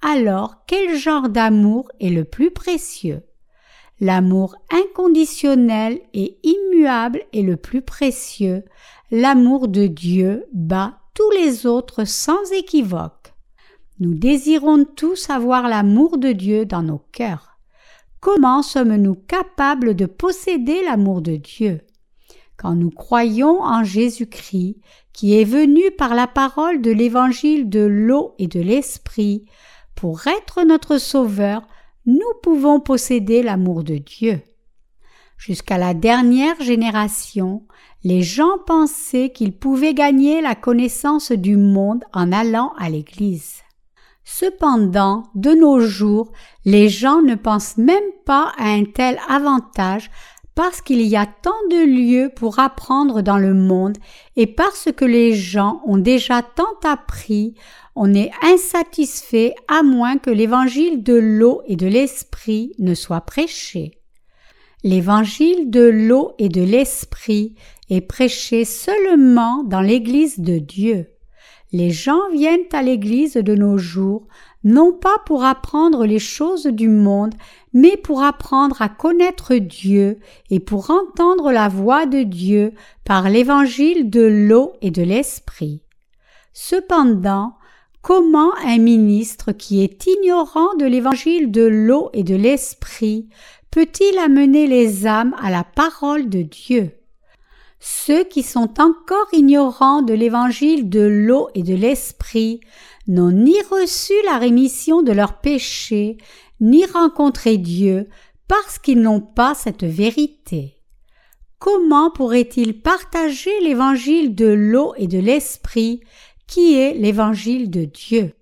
Alors, 0.06 0.56
quel 0.66 0.98
genre 0.98 1.30
d'amour 1.30 1.90
est 1.98 2.10
le 2.10 2.24
plus 2.24 2.50
précieux? 2.50 3.22
L'amour 4.00 4.54
inconditionnel 4.70 5.98
et 6.12 6.36
immuable 6.42 7.22
est 7.32 7.40
le 7.40 7.56
plus 7.56 7.80
précieux. 7.80 8.64
L'amour 9.10 9.66
de 9.66 9.86
Dieu 9.86 10.44
bat 10.52 10.98
tous 11.14 11.30
les 11.30 11.64
autres 11.64 12.04
sans 12.04 12.52
équivoque. 12.52 13.32
Nous 13.98 14.12
désirons 14.12 14.84
tous 14.84 15.30
avoir 15.30 15.68
l'amour 15.68 16.18
de 16.18 16.32
Dieu 16.32 16.66
dans 16.66 16.82
nos 16.82 17.00
cœurs. 17.10 17.56
Comment 18.20 18.60
sommes-nous 18.60 19.14
capables 19.14 19.96
de 19.96 20.04
posséder 20.04 20.84
l'amour 20.84 21.22
de 21.22 21.36
Dieu? 21.36 21.80
Quand 22.58 22.74
nous 22.74 22.90
croyons 22.90 23.62
en 23.62 23.84
Jésus-Christ, 23.84 24.76
qui 25.14 25.40
est 25.40 25.44
venu 25.44 25.90
par 25.96 26.14
la 26.14 26.26
parole 26.26 26.82
de 26.82 26.90
l'évangile 26.90 27.70
de 27.70 27.80
l'eau 27.80 28.34
et 28.38 28.48
de 28.48 28.60
l'esprit, 28.60 29.46
pour 30.04 30.26
être 30.26 30.64
notre 30.64 30.98
Sauveur, 30.98 31.62
nous 32.04 32.20
pouvons 32.42 32.78
posséder 32.78 33.42
l'amour 33.42 33.84
de 33.84 33.96
Dieu. 33.96 34.42
Jusqu'à 35.38 35.78
la 35.78 35.94
dernière 35.94 36.60
génération, 36.60 37.62
les 38.02 38.20
gens 38.20 38.58
pensaient 38.66 39.30
qu'ils 39.30 39.56
pouvaient 39.56 39.94
gagner 39.94 40.42
la 40.42 40.54
connaissance 40.54 41.32
du 41.32 41.56
monde 41.56 42.04
en 42.12 42.32
allant 42.32 42.74
à 42.76 42.90
l'Église. 42.90 43.62
Cependant, 44.24 45.22
de 45.34 45.52
nos 45.52 45.80
jours, 45.80 46.32
les 46.66 46.90
gens 46.90 47.22
ne 47.22 47.34
pensent 47.34 47.78
même 47.78 48.12
pas 48.26 48.52
à 48.58 48.64
un 48.64 48.84
tel 48.84 49.18
avantage 49.26 50.10
parce 50.54 50.80
qu'il 50.80 51.02
y 51.02 51.16
a 51.16 51.26
tant 51.26 51.50
de 51.70 51.84
lieux 51.84 52.30
pour 52.34 52.58
apprendre 52.60 53.22
dans 53.22 53.38
le 53.38 53.54
monde 53.54 53.96
et 54.36 54.46
parce 54.46 54.88
que 54.96 55.04
les 55.04 55.34
gens 55.34 55.80
ont 55.84 55.98
déjà 55.98 56.42
tant 56.42 56.78
appris 56.84 57.54
on 57.96 58.12
est 58.12 58.30
insatisfait 58.42 59.54
à 59.68 59.82
moins 59.82 60.18
que 60.18 60.30
l'évangile 60.30 61.02
de 61.02 61.14
l'eau 61.14 61.62
et 61.66 61.76
de 61.76 61.86
l'esprit 61.86 62.72
ne 62.78 62.94
soit 62.94 63.20
prêché. 63.20 63.92
L'évangile 64.82 65.70
de 65.70 65.84
l'eau 65.84 66.32
et 66.38 66.48
de 66.48 66.62
l'esprit 66.62 67.54
est 67.90 68.00
prêché 68.00 68.64
seulement 68.64 69.62
dans 69.62 69.80
l'Église 69.80 70.40
de 70.40 70.58
Dieu. 70.58 71.06
Les 71.72 71.90
gens 71.90 72.30
viennent 72.32 72.68
à 72.72 72.82
l'Église 72.82 73.34
de 73.34 73.54
nos 73.54 73.78
jours 73.78 74.26
non 74.64 74.92
pas 74.92 75.18
pour 75.26 75.44
apprendre 75.44 76.06
les 76.06 76.18
choses 76.18 76.66
du 76.66 76.88
monde, 76.88 77.34
mais 77.72 77.96
pour 77.96 78.22
apprendre 78.22 78.82
à 78.82 78.88
connaître 78.88 79.54
Dieu 79.54 80.18
et 80.50 80.60
pour 80.60 80.90
entendre 80.90 81.52
la 81.52 81.68
voix 81.68 82.06
de 82.06 82.22
Dieu 82.22 82.72
par 83.04 83.28
l'évangile 83.28 84.10
de 84.10 84.22
l'eau 84.22 84.72
et 84.80 84.90
de 84.90 85.02
l'esprit. 85.02 85.82
Cependant, 86.52 87.54
Comment 88.04 88.52
un 88.56 88.76
ministre 88.76 89.52
qui 89.52 89.82
est 89.82 90.06
ignorant 90.06 90.74
de 90.74 90.84
l'évangile 90.84 91.50
de 91.50 91.62
l'eau 91.62 92.10
et 92.12 92.22
de 92.22 92.34
l'esprit 92.34 93.30
peut-il 93.70 94.18
amener 94.18 94.66
les 94.66 95.06
âmes 95.06 95.34
à 95.40 95.50
la 95.50 95.64
parole 95.64 96.28
de 96.28 96.42
Dieu? 96.42 96.90
Ceux 97.80 98.24
qui 98.24 98.42
sont 98.42 98.78
encore 98.78 99.28
ignorants 99.32 100.02
de 100.02 100.12
l'évangile 100.12 100.90
de 100.90 101.00
l'eau 101.00 101.48
et 101.54 101.62
de 101.62 101.74
l'esprit 101.74 102.60
n'ont 103.06 103.32
ni 103.32 103.56
reçu 103.70 104.14
la 104.24 104.38
rémission 104.38 105.02
de 105.02 105.12
leurs 105.12 105.40
péchés, 105.40 106.18
ni 106.60 106.86
rencontré 106.86 107.58
Dieu, 107.58 108.08
parce 108.48 108.78
qu'ils 108.78 109.00
n'ont 109.00 109.20
pas 109.20 109.54
cette 109.54 109.84
vérité. 109.84 110.78
Comment 111.58 112.10
pourraient-ils 112.10 112.80
partager 112.80 113.50
l'évangile 113.62 114.34
de 114.34 114.46
l'eau 114.46 114.92
et 114.96 115.06
de 115.06 115.18
l'esprit 115.18 116.00
qui 116.46 116.74
est 116.74 116.94
l'évangile 116.94 117.70
de 117.70 117.84
Dieu? 117.84 118.34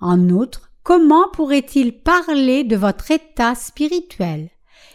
En 0.00 0.30
outre, 0.30 0.70
comment 0.82 1.28
pourrait-il 1.28 2.00
parler 2.00 2.64
de 2.64 2.76
votre 2.76 3.10
état 3.10 3.54
spirituel? 3.54 4.50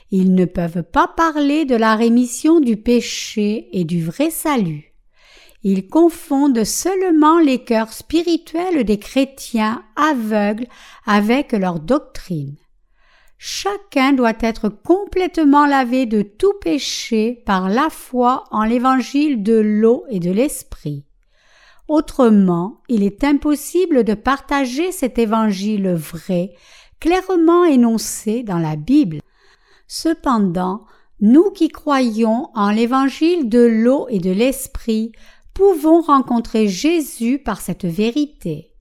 Ils 0.10 0.34
ne 0.34 0.46
peuvent 0.46 0.84
pas 0.84 1.08
parler 1.08 1.66
de 1.66 1.76
la 1.76 1.96
rémission 1.96 2.60
du 2.60 2.78
péché 2.78 3.70
et 3.72 3.84
du 3.84 4.04
vrai 4.04 4.30
salut. 4.30 4.94
Ils 5.70 5.90
confondent 5.90 6.64
seulement 6.64 7.40
les 7.40 7.62
cœurs 7.66 7.92
spirituels 7.92 8.86
des 8.86 9.00
chrétiens 9.00 9.84
aveugles 9.98 10.68
avec 11.06 11.52
leur 11.52 11.82
doctrine. 11.82 12.56
Chacun 13.38 14.14
doit 14.14 14.40
être 14.40 14.70
complètement 14.70 15.66
lavé 15.66 16.06
de 16.06 16.22
tout 16.22 16.54
péché 16.62 17.44
par 17.46 17.68
la 17.68 17.90
foi 17.90 18.46
en 18.52 18.64
l'évangile 18.64 19.44
de 19.44 19.58
l'eau 19.60 20.06
et 20.10 20.22
de 20.22 20.32
l'esprit. 20.32 21.04
Autrement, 21.90 22.80
il 22.88 23.04
est 23.04 23.26
impossible 23.26 24.06
de 24.06 24.14
partager 24.14 24.94
cet 24.94 25.20
évangile 25.20 25.90
vrai, 25.90 26.54
clairement 27.02 27.66
énoncé 27.66 28.44
dans 28.44 28.60
la 28.60 28.78
Bible. 28.78 29.20
Cependant, 29.86 30.86
nous 31.20 31.50
qui 31.50 31.68
croyons 31.68 32.52
en 32.54 32.70
l'évangile 32.70 33.50
de 33.50 33.60
l'eau 33.60 34.06
et 34.10 34.20
de 34.20 34.32
l'esprit, 34.32 35.12
pouvons 35.58 36.02
rencontrer 36.02 36.68
Jésus 36.68 37.40
par 37.40 37.62
cette 37.62 37.86
vérité. 37.86 38.76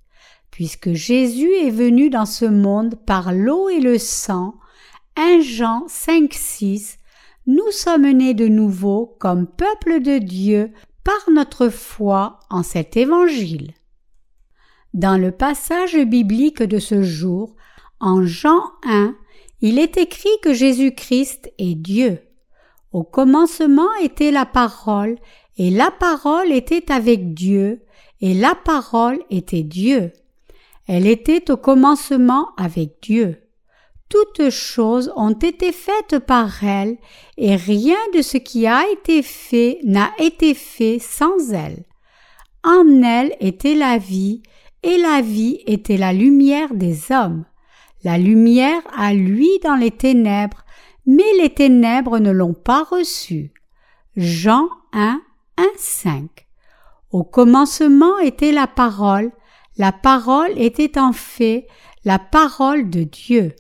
Puisque 0.51 0.93
Jésus 0.93 1.51
est 1.51 1.71
venu 1.71 2.11
dans 2.11 2.27
ce 2.27 2.45
monde 2.45 2.97
par 3.07 3.33
l'eau 3.33 3.71
et 3.71 3.81
le 3.81 3.97
sang, 3.97 4.55
1 5.17 5.41
Jean 5.41 5.85
5, 5.89 6.35
6, 6.35 6.99
nous 7.47 7.71
sommes 7.71 8.11
nés 8.11 8.35
de 8.35 8.47
nouveau 8.47 9.17
comme 9.19 9.47
peuple 9.47 10.01
de 10.01 10.19
Dieu 10.19 10.71
par 11.03 11.33
notre 11.33 11.71
foi 11.71 12.41
en 12.51 12.63
cet 12.63 12.99
évangile. 12.99 13.73
Dans 14.93 15.17
le 15.17 15.33
passage 15.33 15.97
biblique 15.97 16.63
de 16.63 16.79
ce 16.79 17.03
jour, 17.03 17.57
en 18.01 18.27
Jean 18.27 18.61
1, 18.85 19.17
il 19.63 19.79
est 19.79 19.97
écrit 19.97 20.29
que 20.43 20.53
Jésus-Christ 20.53 21.51
est 21.59 21.75
Dieu. 21.75 22.21
Au 22.93 23.03
commencement 23.03 23.95
était 24.03 24.31
la 24.31 24.45
parole, 24.45 25.17
et 25.59 25.71
la 25.71 25.91
parole 25.91 26.53
était 26.53 26.93
avec 26.93 27.35
Dieu, 27.35 27.83
et 28.21 28.35
la 28.35 28.55
parole 28.55 29.19
était 29.31 29.63
Dieu. 29.63 30.13
Elle 30.87 31.07
était 31.07 31.51
au 31.51 31.57
commencement 31.57 32.49
avec 32.57 32.97
Dieu. 33.03 33.43
Toutes 34.09 34.51
choses 34.51 35.13
ont 35.17 35.33
été 35.33 35.73
faites 35.73 36.21
par 36.21 36.63
elle, 36.63 36.97
et 37.37 37.57
rien 37.57 37.99
de 38.15 38.23
ce 38.23 38.37
qui 38.37 38.67
a 38.67 38.89
été 38.91 39.23
fait 39.23 39.79
n'a 39.83 40.11
été 40.19 40.55
fait 40.55 40.99
sans 41.01 41.53
elle. 41.53 41.85
En 42.63 43.03
elle 43.03 43.35
était 43.41 43.75
la 43.75 43.99
vie, 43.99 44.43
et 44.83 44.99
la 44.99 45.23
vie 45.23 45.61
était 45.67 45.97
la 45.97 46.13
lumière 46.13 46.75
des 46.75 47.11
hommes. 47.11 47.45
La 48.05 48.19
lumière 48.19 48.83
a 48.97 49.13
lui 49.13 49.49
dans 49.65 49.75
les 49.75 49.91
ténèbres, 49.91 50.65
mais 51.07 51.25
les 51.41 51.51
ténèbres 51.51 52.21
ne 52.21 52.31
l'ont 52.31 52.55
pas 52.55 52.85
reçue. 52.85 53.53
Jean 54.17 54.69
1, 54.93 55.21
1, 55.59 55.65
5. 55.77 56.47
Au 57.11 57.25
commencement 57.25 58.19
était 58.19 58.53
la 58.53 58.67
parole, 58.67 59.33
la 59.79 59.93
parole 59.93 60.53
était 60.57 60.99
en 60.99 61.13
fait 61.13 61.67
la 62.05 62.19
parole 62.19 62.91
de 62.91 63.05
Dieu. 63.05 63.55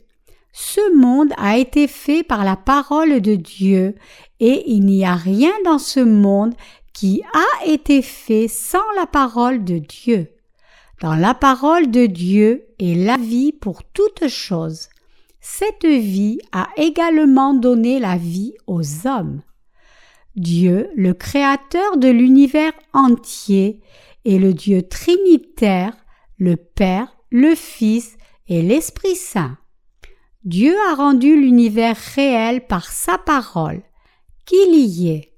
Ce 0.53 0.95
monde 0.97 1.33
a 1.37 1.59
été 1.59 1.87
fait 1.87 2.23
par 2.23 2.45
la 2.45 2.57
parole 2.57 3.21
de 3.21 3.35
Dieu 3.35 3.95
et 4.41 4.71
il 4.71 4.87
n'y 4.87 5.05
a 5.05 5.15
rien 5.15 5.53
dans 5.65 5.79
ce 5.79 6.01
monde 6.01 6.55
qui 6.93 7.23
a 7.35 7.67
été 7.67 8.01
fait 8.01 8.49
sans 8.49 8.91
la 8.97 9.07
parole 9.07 9.65
de 9.65 9.79
Dieu. 9.79 10.31
Dans 11.03 11.15
la 11.15 11.35
parole 11.35 11.91
de 11.91 12.07
Dieu 12.07 12.69
est 12.79 12.95
la 12.95 13.19
vie 13.19 13.53
pour 13.53 13.85
toute 13.85 14.29
chose. 14.29 14.89
Cette 15.41 15.85
vie 15.85 16.39
a 16.53 16.69
également 16.77 17.53
donné 17.53 18.01
la 18.01 18.17
vie 18.17 18.55
aux 18.67 19.07
hommes. 19.07 19.43
Dieu, 20.37 20.90
le 20.94 21.14
Créateur 21.14 21.96
de 21.96 22.09
l'univers 22.09 22.72
entier, 22.92 23.81
est 24.27 24.38
le 24.38 24.53
Dieu 24.53 24.83
trinitaire, 24.83 25.96
le 26.38 26.57
Père, 26.57 27.16
le 27.31 27.55
Fils 27.55 28.16
et 28.49 28.61
l'Esprit 28.61 29.16
Saint. 29.16 29.57
Dieu 30.44 30.77
a 30.90 30.94
rendu 30.94 31.40
l'univers 31.40 31.96
réel 32.14 32.66
par 32.66 32.90
sa 32.92 33.18
parole. 33.18 33.83
Qu'il 34.44 34.75
y 34.75 35.09
est. 35.09 35.33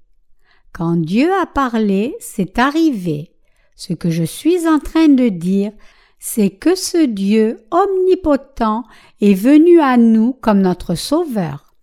Quand 0.72 0.96
Dieu 0.96 1.32
a 1.32 1.46
parlé, 1.46 2.14
c'est 2.20 2.58
arrivé. 2.58 3.32
Ce 3.74 3.94
que 3.94 4.11
je 4.11 4.24
suis 4.24 4.68
en 4.68 4.80
train 4.80 5.08
de 5.08 5.28
dire, 5.28 5.72
c'est 6.18 6.50
que 6.50 6.74
ce 6.74 7.06
Dieu 7.06 7.64
omnipotent 7.70 8.84
est 9.20 9.34
venu 9.34 9.80
à 9.80 9.96
nous 9.96 10.32
comme 10.32 10.61
notre 10.61 10.94
Sauveur. 10.94 11.74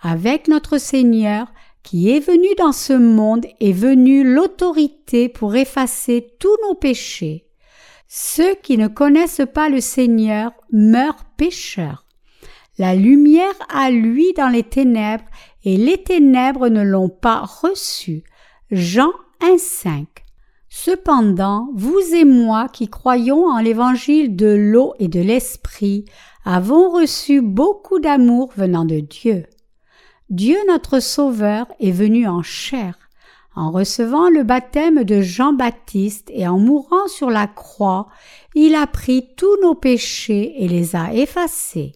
Avec 0.00 0.48
notre 0.48 0.78
Seigneur, 0.78 1.52
qui 1.82 2.10
est 2.10 2.20
venu 2.20 2.48
dans 2.58 2.72
ce 2.72 2.92
monde, 2.92 3.46
est 3.60 3.72
venue 3.72 4.24
l'autorité 4.24 5.28
pour 5.28 5.54
effacer 5.54 6.34
tous 6.38 6.56
nos 6.68 6.74
péchés. 6.74 7.46
Ceux 8.08 8.54
qui 8.56 8.76
ne 8.76 8.88
connaissent 8.88 9.46
pas 9.52 9.68
le 9.68 9.80
Seigneur 9.80 10.52
meurent 10.70 11.24
pécheurs. 11.36 12.04
La 12.78 12.94
lumière 12.94 13.54
a 13.68 13.90
lui 13.90 14.32
dans 14.34 14.48
les 14.48 14.62
ténèbres, 14.62 15.24
et 15.64 15.76
les 15.76 16.02
ténèbres 16.02 16.68
ne 16.68 16.82
l'ont 16.82 17.08
pas 17.08 17.40
reçu. 17.40 18.24
Jean 18.70 19.12
1,5 19.40 20.06
Cependant, 20.68 21.68
vous 21.74 22.00
et 22.14 22.24
moi 22.24 22.66
qui 22.72 22.88
croyons 22.88 23.46
en 23.46 23.58
l'évangile 23.58 24.34
de 24.36 24.46
l'eau 24.46 24.94
et 24.98 25.08
de 25.08 25.20
l'esprit, 25.20 26.06
avons 26.46 26.88
reçu 26.88 27.42
beaucoup 27.42 28.00
d'amour 28.00 28.50
venant 28.56 28.86
de 28.86 29.00
Dieu. 29.00 29.44
Dieu 30.32 30.56
notre 30.66 30.98
Sauveur 30.98 31.66
est 31.78 31.90
venu 31.90 32.26
en 32.26 32.40
chair. 32.40 32.94
En 33.54 33.70
recevant 33.70 34.30
le 34.30 34.44
baptême 34.44 35.04
de 35.04 35.20
Jean-Baptiste 35.20 36.30
et 36.32 36.48
en 36.48 36.58
mourant 36.58 37.06
sur 37.06 37.28
la 37.28 37.46
croix, 37.46 38.08
il 38.54 38.74
a 38.74 38.86
pris 38.86 39.28
tous 39.36 39.60
nos 39.60 39.74
péchés 39.74 40.54
et 40.64 40.68
les 40.68 40.96
a 40.96 41.12
effacés. 41.12 41.92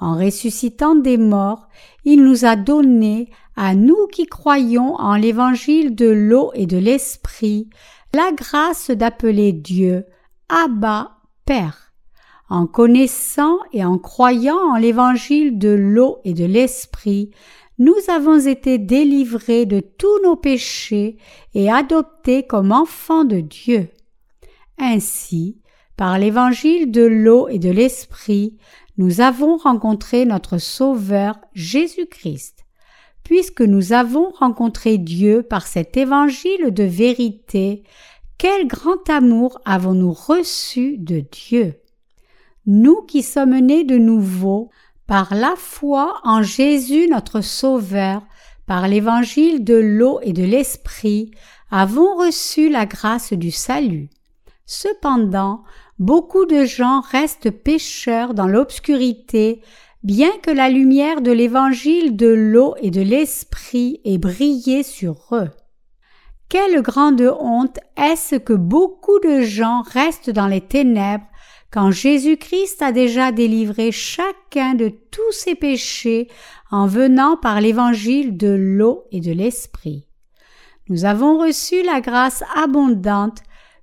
En 0.00 0.16
ressuscitant 0.16 0.94
des 0.94 1.18
morts, 1.18 1.68
il 2.06 2.24
nous 2.24 2.46
a 2.46 2.56
donné 2.56 3.28
à 3.56 3.74
nous 3.74 4.06
qui 4.06 4.24
croyons 4.24 4.94
en 4.94 5.16
l'évangile 5.16 5.94
de 5.94 6.08
l'eau 6.08 6.52
et 6.54 6.64
de 6.64 6.78
l'esprit, 6.78 7.68
la 8.14 8.32
grâce 8.32 8.90
d'appeler 8.90 9.52
Dieu 9.52 10.06
Abba 10.48 11.18
Père. 11.44 11.89
En 12.50 12.66
connaissant 12.66 13.58
et 13.72 13.84
en 13.84 13.96
croyant 13.96 14.58
en 14.58 14.76
l'évangile 14.76 15.58
de 15.58 15.70
l'eau 15.70 16.18
et 16.24 16.34
de 16.34 16.44
l'esprit, 16.44 17.30
nous 17.78 17.96
avons 18.08 18.38
été 18.38 18.76
délivrés 18.76 19.64
de 19.64 19.80
tous 19.80 20.22
nos 20.22 20.36
péchés 20.36 21.16
et 21.54 21.70
adoptés 21.70 22.42
comme 22.42 22.72
enfants 22.72 23.24
de 23.24 23.40
Dieu. 23.40 23.88
Ainsi, 24.78 25.58
par 25.96 26.18
l'évangile 26.18 26.90
de 26.90 27.02
l'eau 27.04 27.48
et 27.48 27.58
de 27.58 27.70
l'esprit, 27.70 28.58
nous 28.98 29.20
avons 29.20 29.56
rencontré 29.56 30.26
notre 30.26 30.58
Sauveur 30.58 31.38
Jésus-Christ 31.54 32.60
puisque 33.22 33.60
nous 33.60 33.92
avons 33.92 34.30
rencontré 34.30 34.98
Dieu 34.98 35.44
par 35.44 35.68
cet 35.68 35.96
évangile 35.96 36.74
de 36.74 36.82
vérité, 36.82 37.84
quel 38.38 38.66
grand 38.66 39.08
amour 39.08 39.60
avons-nous 39.64 40.12
reçu 40.12 40.98
de 40.98 41.20
Dieu? 41.20 41.79
Nous 42.66 43.02
qui 43.02 43.22
sommes 43.22 43.58
nés 43.58 43.84
de 43.84 43.96
nouveau, 43.96 44.70
par 45.06 45.34
la 45.34 45.54
foi 45.56 46.20
en 46.24 46.42
Jésus 46.42 47.08
notre 47.08 47.40
Sauveur, 47.40 48.22
par 48.66 48.86
l'évangile 48.86 49.64
de 49.64 49.74
l'eau 49.74 50.20
et 50.22 50.32
de 50.32 50.44
l'Esprit, 50.44 51.32
avons 51.70 52.16
reçu 52.16 52.68
la 52.68 52.86
grâce 52.86 53.32
du 53.32 53.50
salut. 53.50 54.10
Cependant, 54.66 55.64
beaucoup 55.98 56.46
de 56.46 56.64
gens 56.64 57.00
restent 57.00 57.50
pécheurs 57.50 58.34
dans 58.34 58.46
l'obscurité 58.46 59.62
bien 60.02 60.30
que 60.42 60.50
la 60.50 60.68
lumière 60.68 61.20
de 61.20 61.30
l'évangile 61.30 62.16
de 62.16 62.28
l'eau 62.28 62.74
et 62.80 62.90
de 62.90 63.02
l'esprit 63.02 64.00
ait 64.04 64.18
brillé 64.18 64.82
sur 64.82 65.26
eux. 65.32 65.50
Quelle 66.48 66.82
grande 66.82 67.22
honte 67.38 67.78
est-ce 67.96 68.36
que 68.36 68.52
beaucoup 68.52 69.18
de 69.20 69.42
gens 69.42 69.82
restent 69.82 70.30
dans 70.30 70.48
les 70.48 70.62
ténèbres 70.62 71.26
quand 71.72 71.90
Jésus-Christ 71.90 72.82
a 72.82 72.92
déjà 72.92 73.32
délivré 73.32 73.92
chacun 73.92 74.74
de 74.74 74.88
tous 74.88 75.32
ses 75.32 75.54
péchés 75.54 76.28
en 76.70 76.86
venant 76.86 77.36
par 77.36 77.60
l'évangile 77.60 78.36
de 78.36 78.48
l'eau 78.48 79.04
et 79.12 79.20
de 79.20 79.32
l'esprit. 79.32 80.06
Nous 80.88 81.04
avons 81.04 81.38
reçu 81.38 81.82
la 81.82 82.00
grâce 82.00 82.42
abondante 82.56 83.38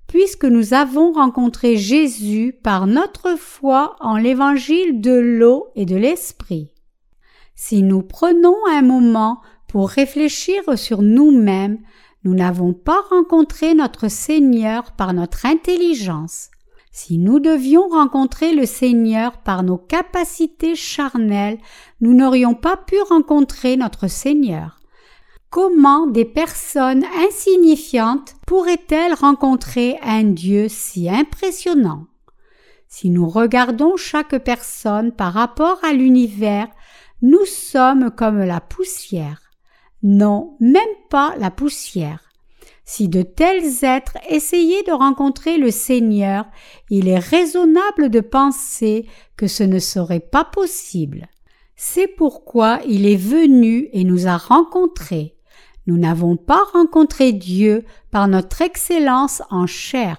puisque 0.06 0.44
nous 0.44 0.74
avons 0.74 1.12
rencontré 1.12 1.76
Jésus 1.76 2.54
par 2.62 2.86
notre 2.86 3.36
foi 3.38 3.96
en 4.00 4.16
l'évangile 4.16 5.00
de 5.00 5.12
l'eau 5.12 5.68
et 5.74 5.84
de 5.84 5.96
l'esprit. 5.96 6.72
Si 7.54 7.82
nous 7.82 8.02
prenons 8.02 8.56
un 8.70 8.82
moment 8.82 9.40
pour 9.66 9.88
réfléchir 9.88 10.78
sur 10.78 11.02
nous-mêmes, 11.02 11.78
nous 12.24 12.34
n'avons 12.34 12.72
pas 12.72 13.00
rencontré 13.10 13.74
notre 13.74 14.08
Seigneur 14.08 14.92
par 14.92 15.12
notre 15.12 15.46
intelligence. 15.46 16.50
Si 17.00 17.16
nous 17.16 17.38
devions 17.38 17.86
rencontrer 17.86 18.52
le 18.52 18.66
Seigneur 18.66 19.38
par 19.38 19.62
nos 19.62 19.78
capacités 19.78 20.74
charnelles, 20.74 21.58
nous 22.00 22.12
n'aurions 22.12 22.54
pas 22.54 22.76
pu 22.76 22.96
rencontrer 23.08 23.76
notre 23.76 24.08
Seigneur. 24.08 24.80
Comment 25.48 26.08
des 26.08 26.24
personnes 26.24 27.04
insignifiantes 27.24 28.34
pourraient-elles 28.48 29.14
rencontrer 29.14 29.96
un 30.02 30.24
Dieu 30.24 30.66
si 30.68 31.08
impressionnant? 31.08 32.06
Si 32.88 33.10
nous 33.10 33.28
regardons 33.28 33.96
chaque 33.96 34.36
personne 34.42 35.12
par 35.12 35.34
rapport 35.34 35.78
à 35.84 35.92
l'univers, 35.92 36.66
nous 37.22 37.44
sommes 37.44 38.10
comme 38.10 38.40
la 38.40 38.60
poussière. 38.60 39.52
Non, 40.02 40.56
même 40.58 40.82
pas 41.10 41.36
la 41.38 41.52
poussière. 41.52 42.27
Si 42.90 43.06
de 43.06 43.20
tels 43.20 43.84
êtres 43.84 44.16
essayaient 44.30 44.82
de 44.82 44.92
rencontrer 44.92 45.58
le 45.58 45.70
Seigneur, 45.70 46.46
il 46.88 47.06
est 47.06 47.18
raisonnable 47.18 48.08
de 48.08 48.20
penser 48.20 49.04
que 49.36 49.46
ce 49.46 49.62
ne 49.62 49.78
serait 49.78 50.20
pas 50.20 50.44
possible. 50.46 51.28
C'est 51.76 52.06
pourquoi 52.08 52.80
il 52.88 53.06
est 53.06 53.14
venu 53.14 53.90
et 53.92 54.04
nous 54.04 54.26
a 54.26 54.38
rencontrés. 54.38 55.36
Nous 55.86 55.98
n'avons 55.98 56.38
pas 56.38 56.62
rencontré 56.72 57.34
Dieu 57.34 57.84
par 58.10 58.26
notre 58.26 58.62
excellence 58.62 59.42
en 59.50 59.66
chair, 59.66 60.16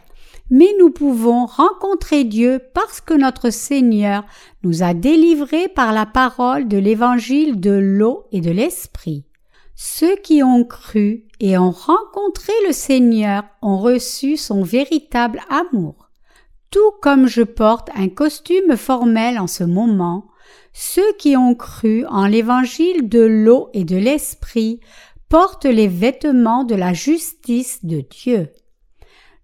mais 0.52 0.70
nous 0.78 0.92
pouvons 0.92 1.48
rencontrer 1.48 2.24
Dieu 2.24 2.62
parce 2.76 3.02
que 3.02 3.16
notre 3.16 3.50
Seigneur 3.50 4.26
nous 4.62 4.84
a 4.84 4.94
délivrés 4.94 5.70
par 5.70 5.92
la 5.92 6.06
parole 6.06 6.68
de 6.68 6.78
l'évangile 6.78 7.60
de 7.60 7.72
l'eau 7.72 8.28
et 8.32 8.42
de 8.42 8.52
l'esprit. 8.52 9.26
Ceux 9.82 10.18
qui 10.18 10.44
ont 10.44 10.66
cru 10.66 11.24
et 11.40 11.58
ont 11.58 11.72
rencontré 11.72 12.52
le 12.68 12.74
Seigneur 12.74 13.44
ont 13.62 13.78
reçu 13.78 14.36
son 14.36 14.62
véritable 14.62 15.40
amour. 15.50 16.10
Tout 16.70 16.92
comme 17.02 17.28
je 17.28 17.44
porte 17.44 17.90
un 17.96 18.10
costume 18.10 18.76
formel 18.76 19.40
en 19.40 19.48
ce 19.48 19.64
moment, 19.64 20.28
ceux 20.74 21.14
qui 21.18 21.38
ont 21.38 21.56
cru 21.56 22.06
en 22.08 22.28
l'évangile 22.28 23.08
de 23.08 23.22
l'eau 23.22 23.70
et 23.74 23.86
de 23.86 23.96
l'esprit 23.96 24.82
porte 25.30 25.64
les 25.64 25.88
vêtements 25.88 26.66
de 26.66 26.76
la 26.76 26.92
justice 26.92 27.86
de 27.86 28.02
Dieu. 28.02 28.50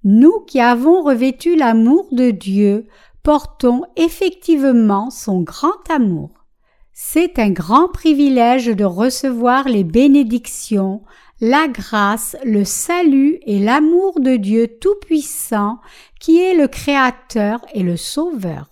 Nous 0.04 0.42
qui 0.42 0.60
avons 0.60 1.02
revêtu 1.02 1.56
l'amour 1.56 2.10
de 2.12 2.32
Dieu, 2.32 2.88
portons 3.24 3.84
effectivement 3.96 5.12
son 5.12 5.40
grand 5.40 5.90
amour. 5.90 6.45
C'est 6.98 7.40
un 7.40 7.50
grand 7.50 7.90
privilège 7.90 8.68
de 8.68 8.86
recevoir 8.86 9.68
les 9.68 9.84
bénédictions, 9.84 11.02
la 11.42 11.68
grâce, 11.68 12.38
le 12.46 12.64
salut 12.64 13.38
et 13.46 13.60
l'amour 13.60 14.22
de 14.22 14.38
Dieu 14.38 14.70
Tout-Puissant, 14.80 15.80
qui 16.22 16.40
est 16.40 16.56
le 16.56 16.70
Créateur 16.70 17.60
et 17.74 17.84
le 17.84 17.98
Sauveur. 17.98 18.70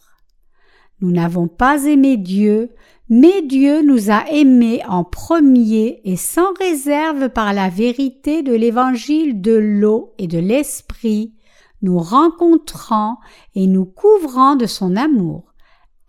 Nous 1.01 1.11
n'avons 1.11 1.49
pas 1.49 1.83
aimé 1.83 2.15
Dieu, 2.15 2.71
mais 3.09 3.41
Dieu 3.41 3.81
nous 3.81 4.09
a 4.09 4.23
aimés 4.31 4.81
en 4.87 5.03
premier 5.03 5.99
et 6.05 6.15
sans 6.15 6.53
réserve 6.53 7.27
par 7.27 7.51
la 7.51 7.67
vérité 7.67 8.41
de 8.41 8.53
l'évangile 8.53 9.41
de 9.41 9.51
l'eau 9.53 10.13
et 10.17 10.27
de 10.27 10.39
l'esprit, 10.39 11.33
nous 11.81 11.99
rencontrant 11.99 13.17
et 13.53 13.67
nous 13.67 13.83
couvrant 13.83 14.55
de 14.55 14.65
son 14.65 14.95
amour. 14.95 15.52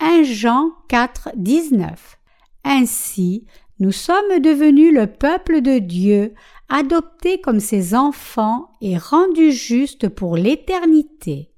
1 0.06 0.22
Jean 0.24 0.72
4, 0.88 1.30
19. 1.34 2.18
Ainsi, 2.62 3.46
nous 3.78 3.90
sommes 3.90 4.38
devenus 4.38 4.92
le 4.92 5.06
peuple 5.06 5.62
de 5.62 5.78
Dieu, 5.78 6.34
adoptés 6.68 7.40
comme 7.40 7.58
ses 7.58 7.94
enfants 7.94 8.68
et 8.82 8.98
rendus 8.98 9.52
justes 9.52 10.10
pour 10.10 10.36
l'éternité. 10.36 11.52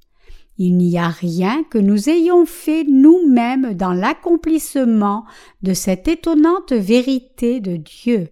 Il 0.59 0.77
n'y 0.77 0.97
a 0.97 1.09
rien 1.09 1.65
que 1.65 1.79
nous 1.79 2.09
ayons 2.09 2.47
fait 2.47 2.85
nous-mêmes 2.85 3.75
dans 3.75 3.93
l'accomplissement 3.93 5.25
de 5.63 5.75
cette 5.75 6.07
étonnante 6.07 6.73
vérité 6.73 7.59
de 7.59 7.75
Dieu. 7.75 8.29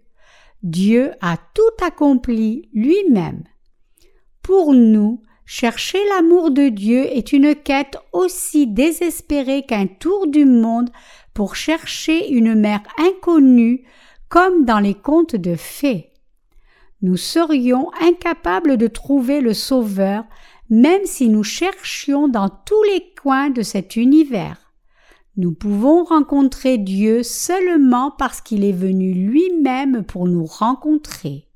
Dieu 0.62 1.10
a 1.22 1.38
tout 1.54 1.84
accompli 1.84 2.68
lui-même. 2.72 3.42
Pour 4.42 4.74
nous, 4.74 5.22
chercher 5.46 5.98
l'amour 6.10 6.50
de 6.50 6.68
Dieu 6.68 7.04
est 7.04 7.32
une 7.32 7.54
quête 7.54 7.96
aussi 8.12 8.66
désespérée 8.66 9.62
qu'un 9.62 9.86
tour 9.86 10.26
du 10.26 10.44
monde 10.44 10.90
pour 11.34 11.56
chercher 11.56 12.30
une 12.30 12.54
mère 12.54 12.82
inconnue 12.98 13.84
comme 14.28 14.64
dans 14.64 14.80
les 14.80 14.94
contes 14.94 15.36
de 15.36 15.54
fées. 15.54 16.10
Nous 17.02 17.16
serions 17.16 17.90
incapables 18.00 18.76
de 18.76 18.86
trouver 18.86 19.40
le 19.40 19.52
Sauveur 19.52 20.24
même 20.70 21.04
si 21.04 21.28
nous 21.28 21.44
cherchions 21.44 22.28
dans 22.28 22.48
tous 22.48 22.82
les 22.84 23.12
coins 23.20 23.50
de 23.50 23.62
cet 23.62 23.96
univers. 23.96 24.72
Nous 25.36 25.52
pouvons 25.52 26.04
rencontrer 26.04 26.78
Dieu 26.78 27.22
seulement 27.22 28.12
parce 28.12 28.40
qu'il 28.40 28.64
est 28.64 28.72
venu 28.72 29.12
lui-même 29.12 30.04
pour 30.04 30.26
nous 30.26 30.46
rencontrer. 30.46 31.48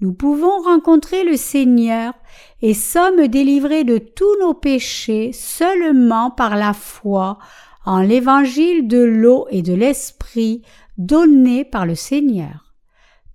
Nous 0.00 0.14
pouvons 0.14 0.62
rencontrer 0.62 1.24
le 1.24 1.36
Seigneur 1.36 2.14
et 2.62 2.72
sommes 2.72 3.28
délivrés 3.28 3.84
de 3.84 3.98
tous 3.98 4.38
nos 4.40 4.54
péchés 4.54 5.32
seulement 5.32 6.30
par 6.30 6.56
la 6.56 6.72
foi 6.72 7.38
en 7.84 8.00
l'évangile 8.00 8.88
de 8.88 9.02
l'eau 9.02 9.46
et 9.50 9.62
de 9.62 9.74
l'esprit 9.74 10.62
donné 10.96 11.64
par 11.64 11.84
le 11.84 11.94
Seigneur. 11.94 12.74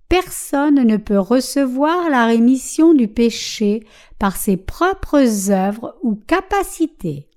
Personne 0.08 0.82
ne 0.82 0.96
peut 0.96 1.18
recevoir 1.18 2.10
la 2.10 2.26
rémission 2.26 2.94
du 2.94 3.08
péché 3.08 3.84
par 4.18 4.36
ses 4.36 4.56
propres 4.56 5.50
œuvres 5.50 5.96
ou 6.02 6.14
capacités. 6.14 7.28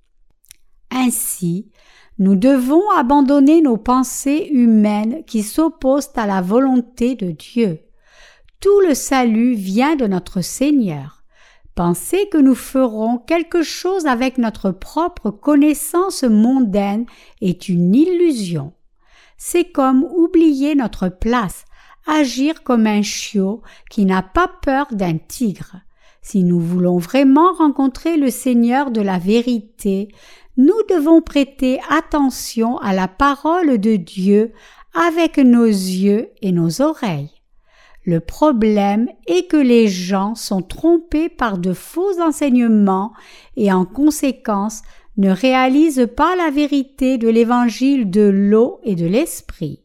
Ainsi, 0.92 1.72
nous 2.20 2.36
devons 2.36 2.89
abandonner 2.92 3.62
nos 3.62 3.78
pensées 3.78 4.50
humaines 4.52 5.24
qui 5.26 5.42
s'opposent 5.42 6.12
à 6.15 6.28
la 6.28 6.42
volonté 6.42 7.15
de 7.15 7.32
Dieu. 7.32 7.80
Tout 8.62 8.82
le 8.82 8.93
salut 8.93 9.54
vient 9.54 9.95
de 9.95 10.06
notre 10.06 10.41
Seigneur. 10.41 11.24
Penser 11.76 12.28
que 12.30 12.38
nous 12.38 12.56
ferons 12.56 13.17
quelque 13.17 13.63
chose 13.63 14.06
avec 14.06 14.38
notre 14.38 14.72
propre 14.72 15.32
connaissance 15.32 16.24
mondaine 16.24 17.06
est 17.39 17.69
une 17.69 17.95
illusion. 17.95 18.74
C'est 19.38 19.72
comme 19.72 20.04
oublier 20.04 20.76
notre 20.76 21.08
place, 21.08 21.63
agir 22.06 22.63
comme 22.63 22.86
un 22.86 23.02
chiot 23.02 23.62
qui 23.89 24.04
n'a 24.04 24.22
pas 24.22 24.52
peur 24.62 24.88
d'un 24.91 25.17
tigre. 25.17 25.78
Si 26.22 26.43
nous 26.43 26.60
voulons 26.60 26.98
vraiment 26.98 27.54
rencontrer 27.54 28.17
le 28.17 28.30
Seigneur 28.30 28.91
de 28.91 29.00
la 29.00 29.19
vérité, 29.19 30.10
nous 30.58 30.84
devons 30.89 31.22
prêter 31.22 31.80
attention 31.89 32.78
à 32.80 32.91
la 32.91 33.08
parole 33.08 33.78
de 33.78 33.95
Dieu 33.95 34.52
avec 34.93 35.38
nos 35.38 35.63
yeux 35.63 36.32
et 36.41 36.52
nos 36.52 36.82
oreilles. 36.82 37.38
Le 38.10 38.19
problème 38.19 39.08
est 39.28 39.48
que 39.48 39.56
les 39.56 39.88
gens 39.88 40.34
sont 40.34 40.63
trompés 40.63 41.30
par 41.30 41.60
de 41.60 41.74
faux 41.74 42.19
enseignements 42.19 43.13
et 43.56 43.72
en 43.72 43.86
conséquence 43.86 44.82
ne 45.17 45.30
réalisent 45.30 46.10
pas 46.17 46.36
la 46.36 46.50
vérité 46.50 47.19
de 47.19 47.28
l'évangile 47.28 48.10
de 48.10 48.24
l'eau 48.24 48.80
et 48.84 48.95
de 48.95 49.06
l'esprit. 49.06 49.84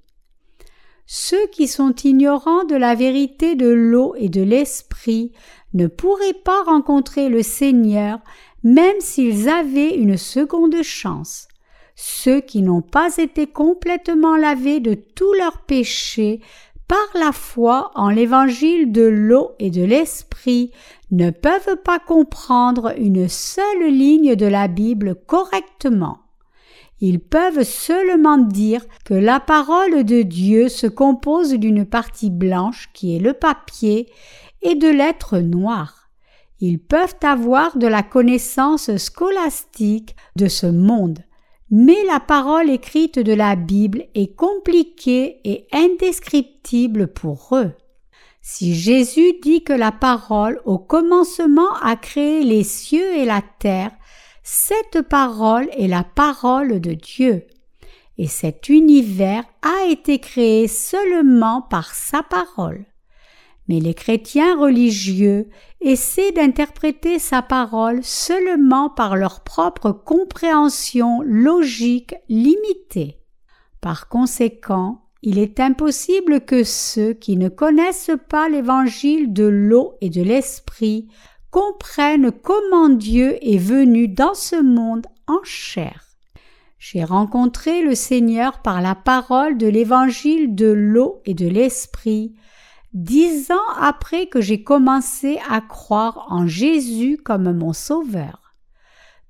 Ceux 1.05 1.47
qui 1.49 1.69
sont 1.69 1.95
ignorants 2.03 2.65
de 2.65 2.77
la 2.77 2.95
vérité 2.95 3.57
de 3.57 3.69
l'eau 3.69 4.15
et 4.17 4.31
de 4.31 4.41
l'esprit 4.41 5.33
ne 5.75 5.87
pourraient 5.87 6.41
pas 6.47 6.63
rencontrer 6.63 7.29
le 7.29 7.43
Seigneur 7.43 8.21
même 8.63 9.01
s'ils 9.01 9.51
avaient 9.51 9.97
une 9.97 10.17
seconde 10.17 10.83
chance. 10.83 11.47
Ceux 11.95 12.41
qui 12.41 12.63
n'ont 12.63 12.81
pas 12.81 13.19
été 13.19 13.47
complètement 13.47 14.39
lavés 14.39 14.81
de 14.81 14.95
tous 14.95 15.35
leurs 15.35 15.61
péchés 15.67 16.41
par 16.89 17.07
la 17.15 17.33
foi 17.33 17.91
en 17.95 18.11
l'évangile 18.11 18.93
de 18.93 19.03
l'eau 19.03 19.53
et 19.59 19.71
de 19.71 19.83
l'esprit 19.85 20.71
ne 21.11 21.31
peuvent 21.31 21.77
pas 21.85 21.99
comprendre 21.99 22.95
une 22.99 23.29
seule 23.29 23.89
ligne 23.89 24.37
de 24.37 24.47
la 24.47 24.69
Bible 24.69 25.15
correctement. 25.27 26.19
Ils 27.01 27.21
peuvent 27.21 27.65
seulement 27.65 28.39
dire 28.39 28.85
que 29.05 29.15
la 29.15 29.41
parole 29.41 30.05
de 30.05 30.23
Dieu 30.23 30.69
se 30.69 30.87
compose 30.87 31.53
d'une 31.53 31.85
partie 31.85 32.31
blanche 32.31 32.91
qui 32.95 33.17
est 33.17 33.21
le 33.21 33.33
papier 33.33 34.09
et 34.63 34.75
de 34.75 34.89
lettres 34.89 35.39
noires. 35.39 36.09
Ils 36.61 36.79
peuvent 36.79 37.17
avoir 37.23 37.77
de 37.77 37.87
la 37.87 38.03
connaissance 38.03 38.97
scolastique 38.97 40.17
de 40.37 40.47
ce 40.47 40.67
monde, 40.67 41.19
mais 41.77 42.05
la 42.05 42.21
parole 42.21 42.71
écrite 42.71 43.19
de 43.19 43.33
la 43.33 43.57
Bible 43.57 44.05
est 44.15 44.37
compliquée 44.37 45.41
et 45.43 45.67
indescriptible 45.73 47.09
pour 47.09 47.49
eux. 47.51 47.73
Si 48.41 48.77
Jésus 48.77 49.33
dit 49.43 49.65
que 49.65 49.73
la 49.73 49.91
parole 49.91 50.61
au 50.67 50.79
commencement 50.79 51.75
a 51.83 51.97
créé 51.97 52.45
les 52.45 52.63
cieux 52.63 53.17
et 53.17 53.25
la 53.25 53.43
terre, 53.59 53.91
cette 54.45 55.03
parole 55.03 55.69
est 55.73 55.89
la 55.89 56.05
parole 56.05 56.81
de 56.81 56.93
Dieu. 56.93 57.45
Et 58.19 58.29
cet 58.29 58.69
univers 58.69 59.43
a 59.63 59.91
été 59.91 60.21
créé 60.21 60.69
seulement 60.69 61.61
par 61.61 61.93
sa 61.93 62.23
parole. 62.23 62.85
Mais 63.69 63.81
les 63.81 63.95
chrétiens 63.95 64.59
religieux 64.59 65.49
essaient 65.81 66.33
d'interpréter 66.33 67.19
sa 67.19 67.43
parole 67.43 68.03
seulement 68.03 68.91
par 68.91 69.17
leur 69.17 69.43
propre 69.43 69.91
compréhension 69.91 71.23
logique 71.25 72.15
limitée. 72.29 73.21
Par 73.81 74.09
conséquent, 74.09 75.05
il 75.23 75.39
est 75.39 75.61
impossible 75.61 76.43
que 76.43 76.65
ceux 76.65 77.15
qui 77.15 77.37
ne 77.37 77.49
connaissent 77.49 78.11
pas 78.29 78.51
l'évangile 78.51 79.33
de 79.33 79.45
l'eau 79.45 79.95
et 80.03 80.11
de 80.11 80.23
l'esprit 80.23 81.09
comprennent 81.51 82.31
comment 82.31 82.91
Dieu 82.91 83.39
est 83.41 83.59
venu 83.59 84.09
dans 84.09 84.35
ce 84.35 84.61
monde 84.61 85.07
en 85.27 85.43
chair. 85.43 86.05
J'ai 86.79 87.05
rencontré 87.05 87.81
le 87.81 87.95
Seigneur 87.95 88.61
par 88.61 88.83
la 88.83 88.95
parole 88.95 89.57
de 89.57 89.67
l'évangile 89.67 90.55
de 90.55 90.67
l'eau 90.67 91.23
et 91.25 91.33
de 91.33 91.49
l'esprit, 91.49 92.35
dix 92.95 93.51
ans 93.51 93.75
après 93.79 94.27
que 94.29 94.41
j'ai 94.41 94.63
commencé 94.63 95.39
à 95.51 95.61
croire 95.61 96.27
en 96.31 96.47
Jésus 96.47 97.19
comme 97.23 97.53
mon 97.53 97.73
Sauveur. 97.73 98.55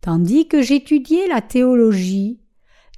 Tandis 0.03 0.47
que 0.49 0.61
j'étudiais 0.61 1.27
la 1.29 1.41
théologie, 1.41 2.41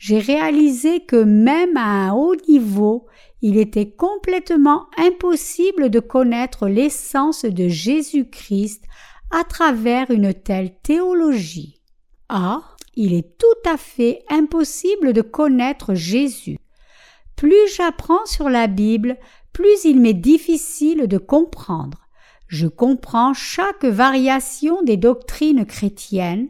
j'ai 0.00 0.18
réalisé 0.18 1.04
que 1.04 1.22
même 1.22 1.76
à 1.76 2.08
un 2.08 2.12
haut 2.12 2.34
niveau, 2.48 3.06
il 3.42 3.58
était 3.58 3.90
complètement 3.90 4.86
impossible 4.98 5.88
de 5.88 6.00
connaître 6.00 6.68
l'essence 6.68 7.44
de 7.44 7.68
Jésus-Christ 7.68 8.84
à 9.30 9.44
travers 9.44 10.10
une 10.10 10.34
telle 10.34 10.74
théologie. 10.82 11.80
Ah, 12.28 12.62
il 12.96 13.14
est 13.14 13.38
tout 13.38 13.70
à 13.70 13.76
fait 13.76 14.24
impossible 14.30 15.12
de 15.12 15.22
connaître 15.22 15.94
Jésus. 15.94 16.58
Plus 17.36 17.68
j'apprends 17.76 18.24
sur 18.24 18.48
la 18.48 18.66
Bible, 18.66 19.16
plus 19.56 19.86
il 19.86 20.02
m'est 20.02 20.12
difficile 20.12 21.06
de 21.06 21.16
comprendre. 21.16 22.06
Je 22.46 22.66
comprends 22.66 23.32
chaque 23.32 23.86
variation 23.86 24.82
des 24.82 24.98
doctrines 24.98 25.64
chrétiennes, 25.64 26.48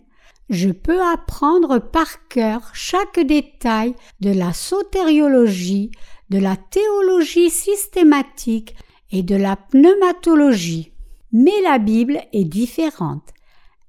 je 0.50 0.70
peux 0.70 1.00
apprendre 1.00 1.78
par 1.78 2.26
cœur 2.26 2.68
chaque 2.74 3.20
détail 3.20 3.94
de 4.18 4.32
la 4.32 4.52
sotériologie, 4.52 5.92
de 6.30 6.38
la 6.38 6.56
théologie 6.56 7.50
systématique 7.50 8.74
et 9.12 9.22
de 9.22 9.36
la 9.36 9.54
pneumatologie. 9.54 10.90
Mais 11.30 11.60
la 11.62 11.78
Bible 11.78 12.18
est 12.32 12.42
différente. 12.42 13.34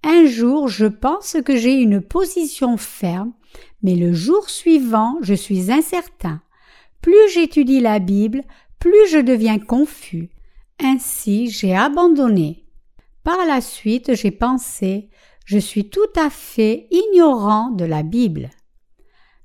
Un 0.03 0.27
jour 0.27 0.67
je 0.67 0.85
pense 0.85 1.37
que 1.43 1.57
j'ai 1.57 1.73
une 1.73 2.01
position 2.01 2.77
ferme, 2.77 3.33
mais 3.81 3.95
le 3.95 4.13
jour 4.13 4.47
suivant 4.47 5.17
je 5.23 5.33
suis 5.33 5.71
incertain. 5.71 6.39
Plus 7.01 7.31
j'étudie 7.33 7.79
la 7.79 7.99
Bible, 7.99 8.43
plus 8.87 9.11
je 9.11 9.19
deviens 9.19 9.59
confus. 9.59 10.29
Ainsi 10.81 11.49
j'ai 11.49 11.75
abandonné. 11.75 12.65
Par 13.23 13.45
la 13.45 13.61
suite 13.61 14.15
j'ai 14.15 14.31
pensé 14.31 15.09
je 15.45 15.57
suis 15.57 15.89
tout 15.89 16.13
à 16.15 16.29
fait 16.29 16.87
ignorant 16.91 17.69
de 17.69 17.85
la 17.85 18.03
Bible. 18.03 18.49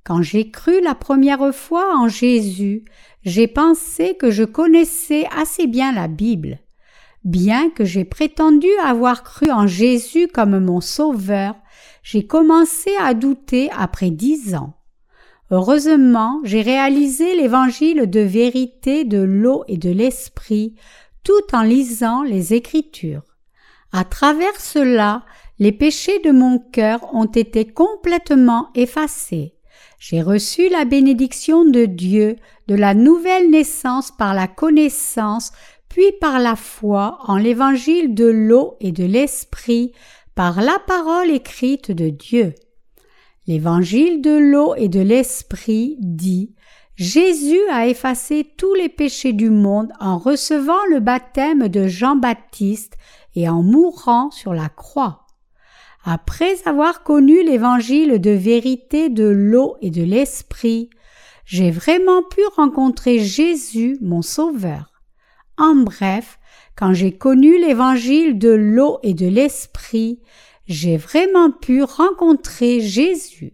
Quand 0.03 0.21
j'ai 0.21 0.51
cru 0.51 0.81
la 0.81 0.95
première 0.95 1.55
fois 1.55 1.97
en 1.97 2.09
Jésus, 2.09 2.83
j'ai 3.23 3.47
pensé 3.47 4.15
que 4.15 4.29
je 4.29 4.43
connaissais 4.43 5.25
assez 5.33 5.65
bien 5.65 5.93
la 5.93 6.09
Bible. 6.09 6.59
Bien 7.23 7.69
que 7.69 7.85
j'ai 7.85 8.03
prétendu 8.03 8.67
avoir 8.83 9.23
cru 9.23 9.49
en 9.49 9.65
Jésus 9.65 10.27
comme 10.27 10.59
mon 10.59 10.81
sauveur, 10.81 11.55
j'ai 12.03 12.27
commencé 12.27 12.91
à 12.99 13.13
douter 13.13 13.69
après 13.71 14.09
dix 14.09 14.55
ans. 14.55 14.73
Heureusement, 15.55 16.41
j'ai 16.43 16.63
réalisé 16.63 17.35
l'évangile 17.35 18.09
de 18.09 18.21
vérité 18.21 19.03
de 19.03 19.19
l'eau 19.19 19.63
et 19.67 19.77
de 19.77 19.91
l'esprit 19.91 20.73
tout 21.23 21.43
en 21.53 21.61
lisant 21.61 22.23
les 22.23 22.55
Écritures. 22.55 23.21
À 23.91 24.03
travers 24.03 24.59
cela, 24.59 25.21
les 25.59 25.71
péchés 25.71 26.17
de 26.25 26.31
mon 26.31 26.57
cœur 26.57 27.07
ont 27.13 27.27
été 27.27 27.65
complètement 27.65 28.69
effacés. 28.73 29.53
J'ai 29.99 30.23
reçu 30.23 30.69
la 30.69 30.85
bénédiction 30.85 31.65
de 31.65 31.85
Dieu 31.85 32.35
de 32.67 32.73
la 32.73 32.95
nouvelle 32.95 33.51
naissance 33.51 34.09
par 34.09 34.33
la 34.33 34.47
connaissance, 34.47 35.51
puis 35.87 36.11
par 36.19 36.39
la 36.39 36.55
foi 36.55 37.19
en 37.27 37.37
l'évangile 37.37 38.15
de 38.15 38.25
l'eau 38.25 38.75
et 38.79 38.91
de 38.91 39.05
l'esprit, 39.05 39.91
par 40.33 40.63
la 40.63 40.79
parole 40.87 41.29
écrite 41.29 41.91
de 41.91 42.09
Dieu. 42.09 42.55
L'évangile 43.45 44.21
de 44.21 44.37
l'eau 44.37 44.73
et 44.75 44.87
de 44.87 45.01
l'esprit 45.01 45.97
dit 45.99 46.55
Jésus 46.95 47.59
a 47.71 47.87
effacé 47.87 48.47
tous 48.57 48.73
les 48.75 48.87
péchés 48.87 49.33
du 49.33 49.49
monde 49.49 49.91
en 49.99 50.17
recevant 50.17 50.85
le 50.89 50.99
baptême 50.99 51.67
de 51.67 51.87
Jean-Baptiste 51.87 52.97
et 53.35 53.49
en 53.49 53.63
mourant 53.63 54.31
sur 54.31 54.53
la 54.53 54.69
croix. 54.69 55.25
Après 56.05 56.55
avoir 56.65 57.03
connu 57.03 57.43
l'évangile 57.43 58.19
de 58.19 58.31
vérité 58.31 59.09
de 59.09 59.25
l'eau 59.25 59.75
et 59.81 59.89
de 59.89 60.03
l'esprit, 60.03 60.89
j'ai 61.45 61.71
vraiment 61.71 62.23
pu 62.23 62.41
rencontrer 62.55 63.19
Jésus, 63.19 63.97
mon 64.01 64.21
Sauveur. 64.21 64.93
En 65.57 65.75
bref, 65.75 66.39
quand 66.75 66.93
j'ai 66.93 67.11
connu 67.11 67.59
l'évangile 67.59 68.37
de 68.37 68.49
l'eau 68.49 68.99
et 69.03 69.13
de 69.13 69.27
l'esprit, 69.27 70.21
j'ai 70.65 70.97
vraiment 70.97 71.51
pu 71.51 71.83
rencontrer 71.83 72.79
Jésus. 72.79 73.53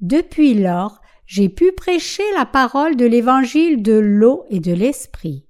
Depuis 0.00 0.54
lors, 0.54 1.00
j'ai 1.26 1.48
pu 1.48 1.72
prêcher 1.72 2.22
la 2.36 2.46
parole 2.46 2.96
de 2.96 3.04
l'évangile 3.04 3.82
de 3.82 3.92
l'eau 3.92 4.44
et 4.50 4.60
de 4.60 4.72
l'esprit. 4.72 5.46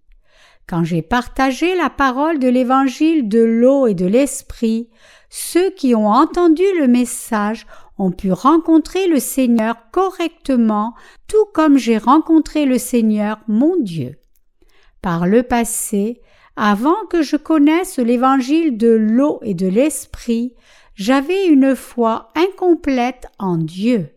Quand 0.67 0.85
j'ai 0.85 1.03
partagé 1.03 1.75
la 1.75 1.91
parole 1.91 2.39
de 2.39 2.49
l'évangile 2.49 3.29
de 3.29 3.41
l'eau 3.41 3.87
et 3.87 3.95
de 3.95 4.07
l'esprit, 4.07 4.89
ceux 5.29 5.71
qui 5.71 5.95
ont 5.95 6.09
entendu 6.09 6.65
le 6.79 6.87
message 6.87 7.67
ont 7.99 8.11
pu 8.11 8.33
rencontrer 8.33 9.07
le 9.07 9.21
Seigneur 9.21 9.77
correctement, 9.93 10.95
tout 11.29 11.47
comme 11.55 11.77
j'ai 11.77 11.99
rencontré 11.99 12.67
le 12.67 12.79
Seigneur 12.79 13.39
mon 13.47 13.77
Dieu. 13.77 14.17
Par 15.03 15.27
le 15.27 15.43
passé, 15.43 16.21
avant 16.57 17.07
que 17.09 17.23
je 17.23 17.37
connaisse 17.37 17.99
l'évangile 17.99 18.77
de 18.77 18.91
l'eau 18.91 19.39
et 19.43 19.55
de 19.55 19.67
l'esprit, 19.67 20.55
j'avais 20.95 21.47
une 21.47 21.75
foi 21.75 22.33
incomplète 22.35 23.27
en 23.39 23.57
Dieu. 23.57 24.11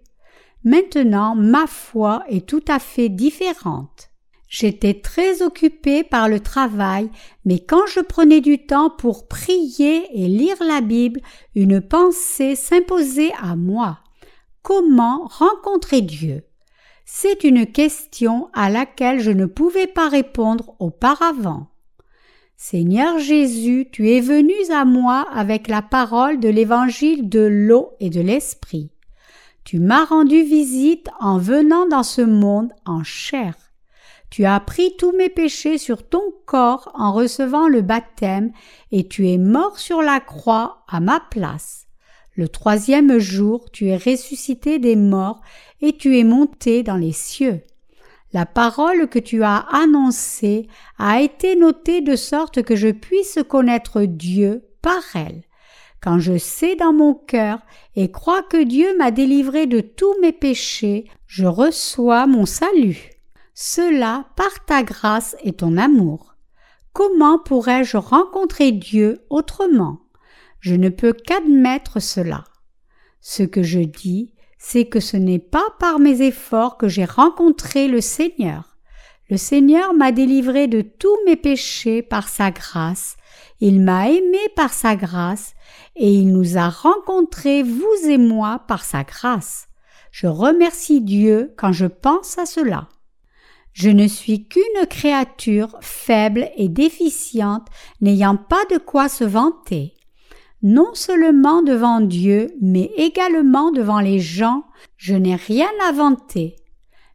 Maintenant, 0.64 1.36
ma 1.36 1.68
foi 1.68 2.24
est 2.28 2.48
tout 2.48 2.64
à 2.68 2.80
fait 2.80 3.10
différente. 3.10 4.10
J'étais 4.48 4.94
très 4.94 5.42
occupé 5.42 6.04
par 6.04 6.30
le 6.30 6.40
travail, 6.40 7.10
mais 7.44 7.60
quand 7.60 7.88
je 7.88 8.02
prenais 8.02 8.40
du 8.40 8.66
temps 8.66 8.90
pour 8.92 9.28
prier 9.28 10.08
et 10.14 10.28
lire 10.28 10.58
la 10.62 10.82
Bible, 10.82 11.22
une 11.56 11.82
pensée 11.82 12.56
s'imposait 12.56 13.34
à 13.42 13.56
moi. 13.56 14.00
Comment 14.62 15.26
rencontrer 15.26 16.02
Dieu? 16.02 16.44
C'est 17.04 17.44
une 17.44 17.66
question 17.66 18.50
à 18.54 18.70
laquelle 18.70 19.20
je 19.20 19.32
ne 19.32 19.46
pouvais 19.46 19.88
pas 19.88 20.08
répondre 20.08 20.76
auparavant. 20.80 21.73
Seigneur 22.66 23.20
Jésus, 23.20 23.90
tu 23.92 24.10
es 24.10 24.22
venu 24.22 24.54
à 24.72 24.86
moi 24.86 25.28
avec 25.34 25.68
la 25.68 25.82
parole 25.82 26.40
de 26.40 26.48
l'évangile 26.48 27.28
de 27.28 27.42
l'eau 27.42 27.92
et 28.00 28.10
de 28.10 28.22
l'esprit. 28.22 28.90
Tu 29.66 29.80
m'as 29.80 30.06
rendu 30.06 30.44
visite 30.44 31.10
en 31.20 31.38
venant 31.40 31.90
dans 31.90 32.04
ce 32.04 32.22
monde 32.22 32.72
en 32.86 33.04
chair. 33.04 33.54
Tu 34.30 34.46
as 34.46 34.62
pris 34.62 34.96
tous 34.98 35.12
mes 35.12 35.28
péchés 35.28 35.78
sur 35.78 36.08
ton 36.08 36.24
corps 36.46 36.90
en 36.94 37.12
recevant 37.12 37.68
le 37.68 37.82
baptême 37.82 38.54
et 38.94 39.10
tu 39.10 39.28
es 39.28 39.38
mort 39.38 39.78
sur 39.78 40.02
la 40.02 40.22
croix 40.22 40.86
à 40.88 41.02
ma 41.02 41.20
place. 41.20 41.88
Le 42.34 42.48
troisième 42.48 43.20
jour, 43.20 43.72
tu 43.74 43.90
es 43.90 43.98
ressuscité 43.98 44.80
des 44.80 44.96
morts 44.96 45.42
et 45.82 45.98
tu 45.98 46.18
es 46.18 46.24
monté 46.24 46.82
dans 46.82 46.96
les 46.96 47.12
cieux. 47.12 47.62
La 48.34 48.48
parole 48.48 49.08
que 49.08 49.20
tu 49.20 49.44
as 49.44 49.58
annoncée 49.58 50.68
a 50.98 51.22
été 51.22 51.56
notée 51.56 52.02
de 52.02 52.16
sorte 52.16 52.64
que 52.64 52.76
je 52.76 52.90
puisse 52.90 53.38
connaître 53.48 54.02
Dieu 54.02 54.64
par 54.82 55.04
elle. 55.14 55.44
Quand 56.02 56.18
je 56.20 56.38
sais 56.38 56.76
dans 56.76 56.94
mon 56.94 57.14
cœur 57.14 57.60
et 57.96 58.12
crois 58.12 58.42
que 58.42 58.62
Dieu 58.62 58.98
m'a 58.98 59.12
délivré 59.12 59.68
de 59.68 59.82
tous 59.82 60.20
mes 60.20 60.34
péchés, 60.34 61.06
je 61.28 61.46
reçois 61.46 62.26
mon 62.26 62.48
salut. 62.48 63.12
Cela 63.54 64.26
par 64.36 64.66
ta 64.66 64.82
grâce 64.82 65.36
et 65.44 65.54
ton 65.54 65.78
amour. 65.78 66.36
Comment 66.92 67.38
pourrais-je 67.38 67.98
rencontrer 67.98 68.72
Dieu 68.72 69.22
autrement? 69.30 70.00
Je 70.60 70.74
ne 70.74 70.90
peux 70.90 71.14
qu'admettre 71.14 72.00
cela. 72.00 72.46
Ce 73.22 73.44
que 73.44 73.62
je 73.64 73.80
dis, 73.80 74.33
c'est 74.66 74.86
que 74.86 75.02
ce 75.02 75.18
n'est 75.18 75.40
pas 75.40 75.66
par 75.78 76.00
mes 76.00 76.22
efforts 76.22 76.78
que 76.78 76.88
j'ai 76.88 77.04
rencontré 77.04 77.90
le 77.90 78.00
Seigneur. 78.00 78.78
Le 79.30 79.36
Seigneur 79.36 79.94
m'a 79.94 80.14
délivré 80.14 80.68
de 80.68 80.82
tous 80.82 81.18
mes 81.26 81.36
péchés 81.36 82.02
par 82.02 82.30
sa 82.30 82.50
grâce, 82.50 83.18
il 83.60 83.82
m'a 83.82 84.10
aimé 84.10 84.40
par 84.56 84.72
sa 84.72 84.96
grâce, 84.96 85.54
et 85.98 86.10
il 86.14 86.32
nous 86.32 86.58
a 86.58 86.70
rencontrés, 86.70 87.62
vous 87.62 88.08
et 88.08 88.18
moi, 88.18 88.64
par 88.66 88.86
sa 88.86 89.04
grâce. 89.04 89.68
Je 90.12 90.28
remercie 90.28 91.02
Dieu 91.02 91.54
quand 91.58 91.74
je 91.74 91.86
pense 91.86 92.38
à 92.38 92.46
cela. 92.46 92.88
Je 93.74 93.90
ne 93.90 94.08
suis 94.08 94.48
qu'une 94.48 94.88
créature 94.90 95.76
faible 95.82 96.50
et 96.56 96.70
déficiente, 96.70 97.68
n'ayant 98.00 98.38
pas 98.38 98.64
de 98.72 98.78
quoi 98.78 99.10
se 99.10 99.26
vanter. 99.26 99.94
Non 100.64 100.94
seulement 100.94 101.62
devant 101.62 102.00
Dieu, 102.00 102.56
mais 102.62 102.90
également 102.96 103.72
devant 103.72 104.00
les 104.00 104.20
gens, 104.20 104.64
je 104.96 105.14
n'ai 105.14 105.36
rien 105.36 105.68
vanter. 105.92 106.56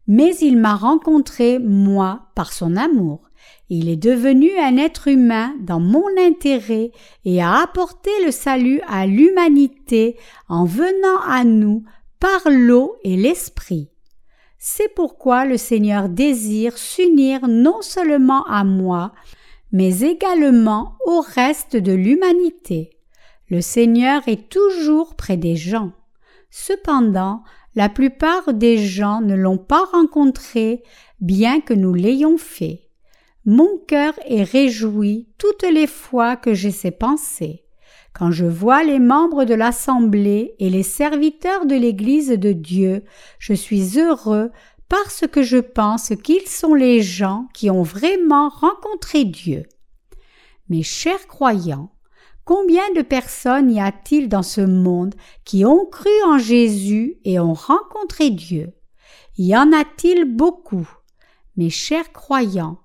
Mais 0.06 0.36
il 0.36 0.58
m'a 0.58 0.74
rencontré, 0.74 1.58
moi, 1.58 2.28
par 2.34 2.52
son 2.52 2.76
amour. 2.76 3.22
Il 3.70 3.88
est 3.88 3.96
devenu 3.96 4.50
un 4.58 4.76
être 4.76 5.08
humain 5.08 5.54
dans 5.60 5.80
mon 5.80 6.06
intérêt 6.18 6.92
et 7.24 7.42
a 7.42 7.62
apporté 7.62 8.10
le 8.24 8.30
salut 8.30 8.80
à 8.86 9.06
l'humanité 9.06 10.16
en 10.48 10.64
venant 10.64 11.20
à 11.26 11.44
nous 11.44 11.84
par 12.20 12.50
l'eau 12.50 12.96
et 13.02 13.16
l'esprit. 13.16 13.90
C'est 14.58 14.94
pourquoi 14.94 15.44
le 15.44 15.56
Seigneur 15.56 16.08
désire 16.08 16.76
s'unir 16.76 17.46
non 17.48 17.80
seulement 17.80 18.44
à 18.44 18.64
moi, 18.64 19.12
mais 19.72 20.00
également 20.00 20.96
au 21.06 21.20
reste 21.20 21.76
de 21.76 21.92
l'humanité. 21.92 22.97
Le 23.50 23.60
Seigneur 23.60 24.26
est 24.28 24.48
toujours 24.48 25.16
près 25.16 25.36
des 25.36 25.56
gens. 25.56 25.92
Cependant, 26.50 27.42
la 27.74 27.88
plupart 27.88 28.52
des 28.52 28.78
gens 28.78 29.20
ne 29.20 29.34
l'ont 29.34 29.58
pas 29.58 29.84
rencontré, 29.92 30.82
bien 31.20 31.60
que 31.60 31.74
nous 31.74 31.94
l'ayons 31.94 32.36
fait. 32.36 32.88
Mon 33.44 33.78
cœur 33.86 34.14
est 34.26 34.42
réjoui 34.42 35.28
toutes 35.38 35.62
les 35.62 35.86
fois 35.86 36.36
que 36.36 36.52
j'ai 36.52 36.70
ces 36.70 36.90
pensées. 36.90 37.64
Quand 38.12 38.30
je 38.30 38.44
vois 38.44 38.82
les 38.82 38.98
membres 38.98 39.44
de 39.44 39.54
l'Assemblée 39.54 40.54
et 40.58 40.68
les 40.68 40.82
serviteurs 40.82 41.64
de 41.64 41.74
l'Église 41.74 42.30
de 42.30 42.52
Dieu, 42.52 43.04
je 43.38 43.54
suis 43.54 43.98
heureux 43.98 44.50
parce 44.88 45.26
que 45.26 45.42
je 45.42 45.58
pense 45.58 46.12
qu'ils 46.22 46.48
sont 46.48 46.74
les 46.74 47.00
gens 47.00 47.46
qui 47.54 47.70
ont 47.70 47.82
vraiment 47.82 48.48
rencontré 48.48 49.24
Dieu. 49.24 49.64
Mes 50.68 50.82
chers 50.82 51.26
croyants, 51.28 51.90
combien 52.48 52.90
de 52.96 53.02
personnes 53.02 53.70
y 53.70 53.78
a-t-il 53.78 54.30
dans 54.30 54.42
ce 54.42 54.62
monde 54.62 55.14
qui 55.44 55.66
ont 55.66 55.84
cru 55.84 56.08
en 56.24 56.38
Jésus 56.38 57.18
et 57.26 57.38
ont 57.38 57.52
rencontré 57.52 58.30
Dieu? 58.30 58.72
Y 59.36 59.54
en 59.54 59.70
a-t-il 59.70 60.24
beaucoup? 60.24 60.88
Mes 61.58 61.68
chers 61.68 62.10
croyants, 62.10 62.78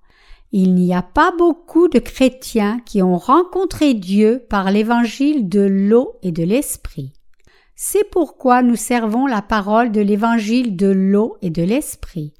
il 0.51 0.73
n'y 0.75 0.93
a 0.93 1.01
pas 1.01 1.31
beaucoup 1.37 1.87
de 1.87 1.99
chrétiens 1.99 2.81
qui 2.85 3.01
ont 3.01 3.17
rencontré 3.17 3.93
Dieu 3.93 4.45
par 4.49 4.69
l'évangile 4.69 5.47
de 5.47 5.61
l'eau 5.61 6.17
et 6.23 6.33
de 6.33 6.43
l'esprit. 6.43 7.13
C'est 7.73 8.09
pourquoi 8.11 8.63
nous 8.63 8.75
servons 8.75 9.27
la 9.27 9.41
parole 9.41 9.93
de 9.93 10.01
l'évangile 10.01 10.75
de 10.75 10.87
l'eau 10.87 11.37
et 11.41 11.51
de 11.51 11.63
l'esprit. 11.63 12.33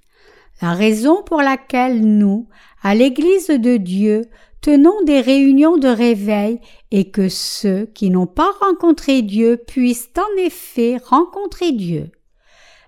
La 0.61 0.73
raison 0.73 1.23
pour 1.23 1.41
laquelle 1.41 2.01
nous, 2.01 2.49
à 2.81 2.95
l'Église 2.95 3.47
de 3.47 3.77
Dieu, 3.77 4.23
tenons 4.63 5.03
des 5.03 5.19
réunions 5.19 5.77
de 5.77 5.89
réveil 5.89 6.61
et 6.89 7.11
que 7.11 7.27
ceux 7.27 7.85
qui 7.93 8.09
n'ont 8.09 8.27
pas 8.27 8.49
rencontré 8.61 9.21
Dieu 9.21 9.57
puissent 9.57 10.09
en 10.17 10.41
effet 10.41 10.97
rencontrer 11.03 11.73
Dieu. 11.73 12.11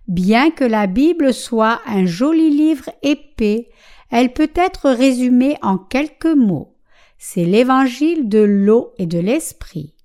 Bien 0.08 0.52
que 0.52 0.64
la 0.64 0.88
Bible 0.88 1.34
soit 1.34 1.82
un 1.86 2.06
joli 2.06 2.50
livre 2.50 2.90
épais, 3.04 3.68
elle 4.10 4.32
peut 4.32 4.52
être 4.56 4.90
résumée 4.90 5.58
en 5.62 5.78
quelques 5.78 6.26
mots. 6.26 6.72
c'est 7.18 7.46
l'évangile 7.46 8.30
de 8.30 8.40
l'eau 8.40 8.94
et 8.98 9.06
de 9.06 9.20
l'esprit. 9.20 9.96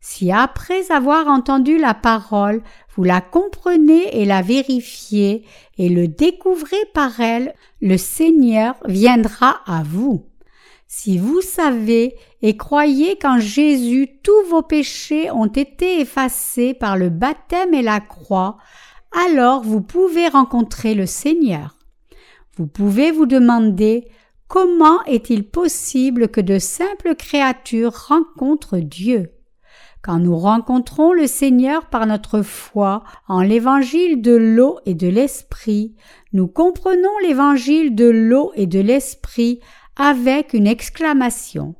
Si 0.00 0.32
après 0.32 0.90
avoir 0.90 1.28
entendu 1.28 1.78
la 1.78 1.94
parole, 1.94 2.62
vous 2.96 3.04
la 3.04 3.20
comprenez 3.20 4.20
et 4.20 4.24
la 4.24 4.42
vérifiez 4.42 5.44
et 5.78 5.88
le 5.88 6.08
découvrez 6.08 6.84
par 6.92 7.20
elle, 7.20 7.54
le 7.80 7.98
Seigneur 7.98 8.74
viendra 8.86 9.60
à 9.66 9.82
vous. 9.84 10.24
Si 10.96 11.18
vous 11.18 11.40
savez 11.40 12.14
et 12.40 12.56
croyez 12.56 13.18
qu'en 13.18 13.40
Jésus 13.40 14.08
tous 14.22 14.48
vos 14.48 14.62
péchés 14.62 15.28
ont 15.32 15.48
été 15.48 16.00
effacés 16.00 16.72
par 16.72 16.96
le 16.96 17.10
baptême 17.10 17.74
et 17.74 17.82
la 17.82 17.98
croix, 17.98 18.58
alors 19.26 19.64
vous 19.64 19.80
pouvez 19.80 20.28
rencontrer 20.28 20.94
le 20.94 21.04
Seigneur. 21.04 21.76
Vous 22.56 22.68
pouvez 22.68 23.10
vous 23.10 23.26
demander 23.26 24.06
comment 24.46 25.02
est-il 25.06 25.42
possible 25.48 26.28
que 26.28 26.40
de 26.40 26.60
simples 26.60 27.16
créatures 27.16 28.06
rencontrent 28.08 28.78
Dieu? 28.78 29.32
Quand 30.00 30.20
nous 30.20 30.36
rencontrons 30.36 31.12
le 31.12 31.26
Seigneur 31.26 31.86
par 31.86 32.06
notre 32.06 32.42
foi 32.42 33.02
en 33.26 33.40
l'évangile 33.40 34.22
de 34.22 34.36
l'eau 34.36 34.78
et 34.86 34.94
de 34.94 35.08
l'esprit, 35.08 35.96
nous 36.32 36.46
comprenons 36.46 37.18
l'évangile 37.22 37.96
de 37.96 38.08
l'eau 38.08 38.52
et 38.54 38.66
de 38.66 38.80
l'esprit 38.80 39.60
avec 39.96 40.52
une 40.52 40.66
exclamation. 40.66 41.74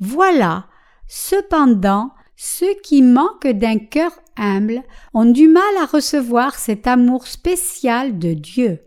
Voilà. 0.00 0.66
Cependant, 1.08 2.12
ceux 2.36 2.74
qui 2.82 3.02
manquent 3.02 3.46
d'un 3.46 3.78
cœur 3.78 4.12
humble 4.36 4.82
ont 5.14 5.24
du 5.24 5.48
mal 5.48 5.62
à 5.80 5.86
recevoir 5.86 6.54
cet 6.56 6.86
amour 6.86 7.26
spécial 7.26 8.18
de 8.18 8.34
Dieu. 8.34 8.80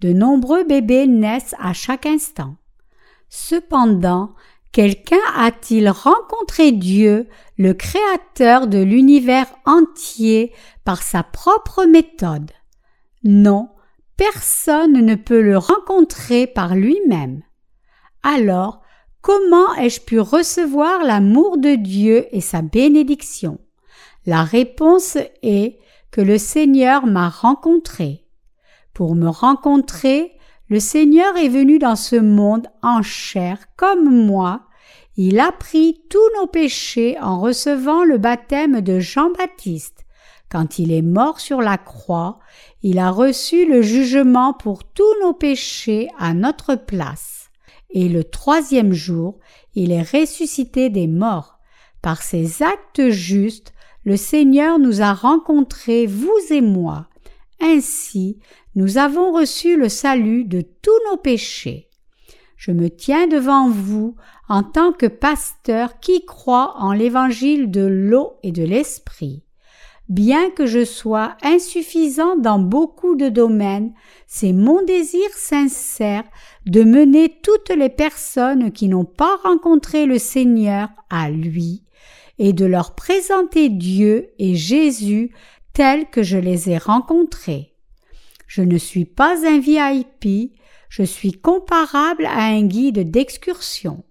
De 0.00 0.12
nombreux 0.12 0.64
bébés 0.64 1.06
naissent 1.06 1.56
à 1.58 1.72
chaque 1.72 2.06
instant. 2.06 2.56
Cependant, 3.28 4.34
Quelqu'un 4.72 5.16
a-t-il 5.34 5.88
rencontré 5.88 6.72
Dieu, 6.72 7.26
le 7.56 7.72
Créateur 7.72 8.66
de 8.66 8.78
l'univers 8.78 9.46
entier, 9.64 10.52
par 10.84 11.02
sa 11.02 11.22
propre 11.22 11.84
méthode? 11.84 12.50
Non, 13.24 13.70
personne 14.16 15.04
ne 15.04 15.14
peut 15.14 15.40
le 15.40 15.56
rencontrer 15.56 16.46
par 16.46 16.74
lui-même. 16.74 17.42
Alors, 18.30 18.82
comment 19.22 19.74
ai-je 19.76 20.02
pu 20.02 20.20
recevoir 20.20 21.02
l'amour 21.02 21.56
de 21.56 21.76
Dieu 21.76 22.26
et 22.30 22.42
sa 22.42 22.60
bénédiction? 22.60 23.58
La 24.26 24.44
réponse 24.44 25.16
est 25.42 25.78
que 26.10 26.20
le 26.20 26.36
Seigneur 26.36 27.06
m'a 27.06 27.30
rencontré. 27.30 28.26
Pour 28.92 29.14
me 29.14 29.28
rencontrer, 29.28 30.32
le 30.68 30.78
Seigneur 30.78 31.38
est 31.38 31.48
venu 31.48 31.78
dans 31.78 31.96
ce 31.96 32.16
monde 32.16 32.66
en 32.82 33.00
chair 33.00 33.60
comme 33.78 34.26
moi, 34.26 34.60
il 35.16 35.40
a 35.40 35.50
pris 35.50 36.02
tous 36.10 36.30
nos 36.38 36.46
péchés 36.46 37.16
en 37.22 37.40
recevant 37.40 38.04
le 38.04 38.18
baptême 38.18 38.82
de 38.82 39.00
Jean-Baptiste. 39.00 40.04
Quand 40.50 40.78
il 40.78 40.92
est 40.92 41.00
mort 41.00 41.40
sur 41.40 41.62
la 41.62 41.78
croix, 41.78 42.40
il 42.82 42.98
a 42.98 43.10
reçu 43.10 43.66
le 43.66 43.80
jugement 43.80 44.52
pour 44.52 44.84
tous 44.84 45.14
nos 45.22 45.32
péchés 45.32 46.08
à 46.18 46.34
notre 46.34 46.74
place. 46.74 47.37
Et 47.90 48.08
le 48.08 48.24
troisième 48.24 48.92
jour, 48.92 49.38
il 49.74 49.92
est 49.92 50.02
ressuscité 50.02 50.90
des 50.90 51.06
morts. 51.06 51.58
Par 52.02 52.22
ses 52.22 52.62
actes 52.62 53.08
justes, 53.08 53.72
le 54.04 54.16
Seigneur 54.16 54.78
nous 54.78 55.02
a 55.02 55.12
rencontrés, 55.12 56.06
vous 56.06 56.38
et 56.50 56.60
moi. 56.60 57.08
Ainsi, 57.60 58.38
nous 58.74 58.98
avons 58.98 59.32
reçu 59.32 59.76
le 59.76 59.88
salut 59.88 60.44
de 60.44 60.60
tous 60.60 61.10
nos 61.10 61.16
péchés. 61.16 61.88
Je 62.56 62.72
me 62.72 62.90
tiens 62.90 63.26
devant 63.26 63.68
vous 63.68 64.16
en 64.48 64.62
tant 64.62 64.92
que 64.92 65.06
pasteur 65.06 66.00
qui 66.00 66.24
croit 66.24 66.74
en 66.78 66.92
l'évangile 66.92 67.70
de 67.70 67.86
l'eau 67.86 68.34
et 68.42 68.52
de 68.52 68.64
l'esprit. 68.64 69.42
Bien 70.08 70.50
que 70.50 70.64
je 70.64 70.86
sois 70.86 71.36
insuffisant 71.42 72.36
dans 72.36 72.58
beaucoup 72.58 73.14
de 73.14 73.28
domaines, 73.28 73.92
c'est 74.26 74.54
mon 74.54 74.82
désir 74.82 75.28
sincère 75.34 76.24
de 76.64 76.82
mener 76.82 77.28
toutes 77.42 77.68
les 77.68 77.90
personnes 77.90 78.72
qui 78.72 78.88
n'ont 78.88 79.04
pas 79.04 79.36
rencontré 79.44 80.06
le 80.06 80.18
Seigneur 80.18 80.88
à 81.10 81.28
lui 81.28 81.84
et 82.38 82.54
de 82.54 82.64
leur 82.64 82.94
présenter 82.94 83.68
Dieu 83.68 84.30
et 84.38 84.54
Jésus 84.54 85.32
tels 85.74 86.06
que 86.06 86.22
je 86.22 86.38
les 86.38 86.70
ai 86.70 86.78
rencontrés. 86.78 87.74
Je 88.46 88.62
ne 88.62 88.78
suis 88.78 89.04
pas 89.04 89.46
un 89.46 89.58
VIP, 89.58 90.54
je 90.88 91.02
suis 91.02 91.32
comparable 91.32 92.24
à 92.24 92.44
un 92.44 92.62
guide 92.62 93.10
d'excursion. 93.10 94.04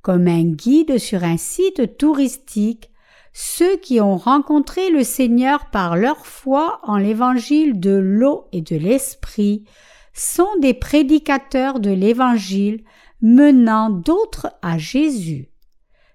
Comme 0.00 0.28
un 0.28 0.44
guide 0.44 0.98
sur 0.98 1.24
un 1.24 1.36
site 1.36 1.98
touristique, 1.98 2.89
ceux 3.32 3.76
qui 3.76 4.00
ont 4.00 4.16
rencontré 4.16 4.90
le 4.90 5.04
Seigneur 5.04 5.66
par 5.66 5.96
leur 5.96 6.26
foi 6.26 6.80
en 6.82 6.96
l'évangile 6.96 7.78
de 7.78 7.92
l'eau 7.92 8.46
et 8.52 8.60
de 8.60 8.76
l'esprit 8.76 9.64
sont 10.12 10.58
des 10.60 10.74
prédicateurs 10.74 11.80
de 11.80 11.90
l'évangile 11.90 12.84
menant 13.22 13.90
d'autres 13.90 14.48
à 14.62 14.78
Jésus. 14.78 15.48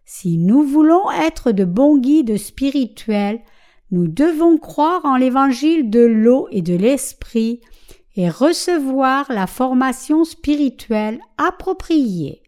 Si 0.06 0.38
nous 0.38 0.64
voulons 0.64 1.10
être 1.12 1.52
de 1.52 1.66
bons 1.66 1.98
guides 1.98 2.38
spirituels, 2.38 3.42
nous 3.92 4.08
devons 4.08 4.58
croire 4.58 5.06
en 5.06 5.16
l'évangile 5.16 5.90
de 5.90 6.06
l'eau 6.06 6.48
et 6.52 6.62
de 6.62 6.76
l'esprit 6.76 7.62
et 8.16 8.30
recevoir 8.30 9.32
la 9.32 9.48
formation 9.48 10.24
spirituelle 10.24 11.20
appropriée. 11.38 12.44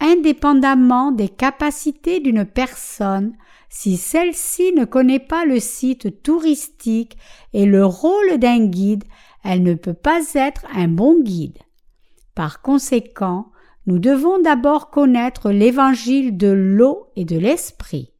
Indépendamment 0.00 1.12
des 1.12 1.28
capacités 1.28 2.20
d'une 2.20 2.44
personne, 2.44 3.36
si 3.78 3.98
celle-ci 3.98 4.72
ne 4.72 4.86
connaît 4.86 5.18
pas 5.18 5.44
le 5.44 5.60
site 5.60 6.22
touristique 6.22 7.18
et 7.52 7.66
le 7.66 7.84
rôle 7.84 8.38
d'un 8.38 8.64
guide, 8.64 9.04
elle 9.44 9.62
ne 9.62 9.74
peut 9.74 9.92
pas 9.92 10.22
être 10.34 10.64
un 10.74 10.88
bon 10.88 11.20
guide. 11.20 11.58
Par 12.34 12.62
conséquent, 12.62 13.52
nous 13.84 13.98
devons 13.98 14.40
d'abord 14.40 14.88
connaître 14.88 15.50
l'évangile 15.50 16.38
de 16.38 16.48
l'eau 16.48 17.08
et 17.16 17.26
de 17.26 17.36
l'esprit. 17.36 18.14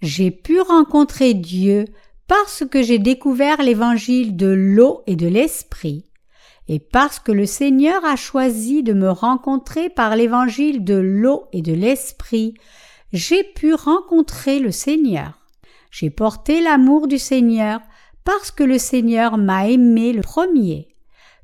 J'ai 0.00 0.30
pu 0.30 0.58
rencontrer 0.58 1.34
Dieu 1.34 1.84
parce 2.26 2.64
que 2.64 2.82
j'ai 2.82 2.98
découvert 2.98 3.62
l'évangile 3.62 4.36
de 4.36 4.46
l'eau 4.46 5.02
et 5.06 5.16
de 5.16 5.28
l'esprit, 5.28 6.06
et 6.66 6.78
parce 6.78 7.18
que 7.18 7.30
le 7.30 7.44
Seigneur 7.44 8.02
a 8.06 8.16
choisi 8.16 8.82
de 8.82 8.94
me 8.94 9.10
rencontrer 9.10 9.90
par 9.90 10.16
l'évangile 10.16 10.82
de 10.82 10.94
l'eau 10.94 11.44
et 11.52 11.60
de 11.60 11.74
l'esprit, 11.74 12.54
j'ai 13.14 13.44
pu 13.44 13.74
rencontrer 13.74 14.58
le 14.58 14.72
Seigneur. 14.72 15.38
J'ai 15.92 16.10
porté 16.10 16.60
l'amour 16.60 17.06
du 17.06 17.18
Seigneur 17.18 17.80
parce 18.24 18.50
que 18.50 18.64
le 18.64 18.76
Seigneur 18.76 19.38
m'a 19.38 19.68
aimé 19.68 20.12
le 20.12 20.20
premier. 20.20 20.88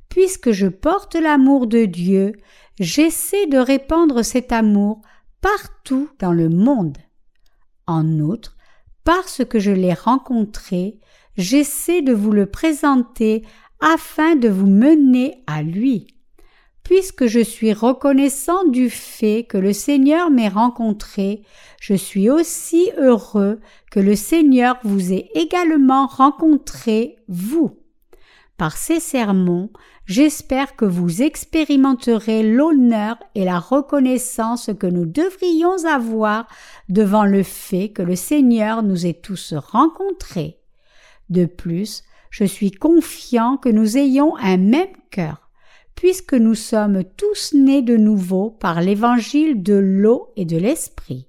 Puisque 0.09 0.51
je 0.51 0.67
porte 0.67 1.15
l'amour 1.15 1.67
de 1.67 1.85
Dieu, 1.85 2.33
j'essaie 2.77 3.47
de 3.47 3.57
répandre 3.57 4.25
cet 4.25 4.51
amour 4.51 5.01
partout 5.39 6.09
dans 6.19 6.33
le 6.33 6.49
monde. 6.49 6.97
En 7.87 8.19
outre, 8.19 8.57
parce 9.05 9.45
que 9.45 9.57
je 9.57 9.71
l'ai 9.71 9.93
rencontré, 9.93 10.99
j'essaie 11.37 12.01
de 12.01 12.11
vous 12.11 12.33
le 12.33 12.47
présenter 12.47 13.45
afin 13.79 14.35
de 14.35 14.49
vous 14.49 14.67
mener 14.67 15.41
à 15.47 15.63
lui. 15.63 16.07
Puisque 16.83 17.27
je 17.27 17.39
suis 17.39 17.73
reconnaissant 17.73 18.65
du 18.65 18.89
fait 18.89 19.45
que 19.47 19.57
le 19.57 19.71
Seigneur 19.71 20.29
m'ait 20.29 20.49
rencontré, 20.49 21.43
je 21.79 21.93
suis 21.93 22.29
aussi 22.29 22.91
heureux 22.97 23.59
que 23.91 23.99
le 23.99 24.15
Seigneur 24.15 24.77
vous 24.83 25.13
ait 25.13 25.29
également 25.35 26.07
rencontré, 26.07 27.17
vous. 27.27 27.77
Par 28.57 28.77
ces 28.77 28.99
sermons, 28.99 29.71
j'espère 30.05 30.75
que 30.75 30.85
vous 30.85 31.23
expérimenterez 31.23 32.43
l'honneur 32.43 33.17
et 33.33 33.43
la 33.43 33.59
reconnaissance 33.59 34.69
que 34.79 34.85
nous 34.85 35.05
devrions 35.05 35.85
avoir 35.85 36.47
devant 36.89 37.25
le 37.25 37.41
fait 37.41 37.89
que 37.89 38.03
le 38.03 38.15
Seigneur 38.15 38.83
nous 38.83 39.07
ait 39.07 39.19
tous 39.19 39.53
rencontrés. 39.55 40.59
De 41.29 41.45
plus, 41.45 42.03
je 42.29 42.43
suis 42.43 42.71
confiant 42.71 43.57
que 43.57 43.69
nous 43.69 43.97
ayons 43.97 44.35
un 44.37 44.57
même 44.57 44.95
cœur, 45.09 45.40
puisque 46.01 46.33
nous 46.33 46.55
sommes 46.55 47.03
tous 47.15 47.53
nés 47.53 47.83
de 47.83 47.95
nouveau 47.95 48.49
par 48.49 48.81
l'évangile 48.81 49.61
de 49.61 49.75
l'eau 49.75 50.29
et 50.35 50.45
de 50.45 50.57
l'esprit. 50.57 51.27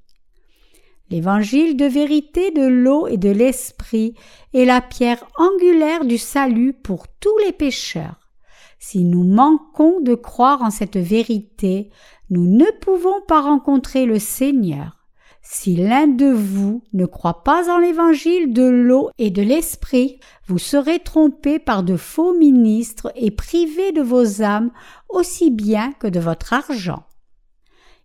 L'évangile 1.10 1.76
de 1.76 1.84
vérité 1.84 2.52
de 2.52 2.66
l'eau 2.66 3.06
et 3.06 3.18
de 3.18 3.28
l'esprit 3.28 4.14
est 4.54 4.64
la 4.64 4.80
pierre 4.80 5.22
angulaire 5.36 6.06
du 6.06 6.16
salut 6.16 6.72
pour 6.72 7.06
tous 7.20 7.36
les 7.44 7.52
pécheurs. 7.52 8.30
Si 8.78 9.04
nous 9.04 9.24
manquons 9.24 10.00
de 10.00 10.14
croire 10.14 10.62
en 10.62 10.70
cette 10.70 10.96
vérité, 10.96 11.90
nous 12.30 12.46
ne 12.46 12.64
pouvons 12.80 13.20
pas 13.28 13.42
rencontrer 13.42 14.06
le 14.06 14.18
Seigneur. 14.18 15.01
Si 15.43 15.74
l'un 15.74 16.07
de 16.07 16.26
vous 16.26 16.84
ne 16.93 17.05
croit 17.05 17.43
pas 17.43 17.68
en 17.68 17.78
l'évangile 17.78 18.53
de 18.53 18.62
l'eau 18.62 19.11
et 19.18 19.30
de 19.30 19.43
l'esprit, 19.43 20.20
vous 20.47 20.59
serez 20.59 21.01
trompé 21.01 21.59
par 21.59 21.82
de 21.82 21.97
faux 21.97 22.32
ministres 22.32 23.12
et 23.16 23.32
privé 23.32 23.90
de 23.90 24.03
vos 24.03 24.43
âmes 24.43 24.70
aussi 25.09 25.51
bien 25.51 25.93
que 25.95 26.07
de 26.07 26.20
votre 26.20 26.53
argent. 26.53 27.05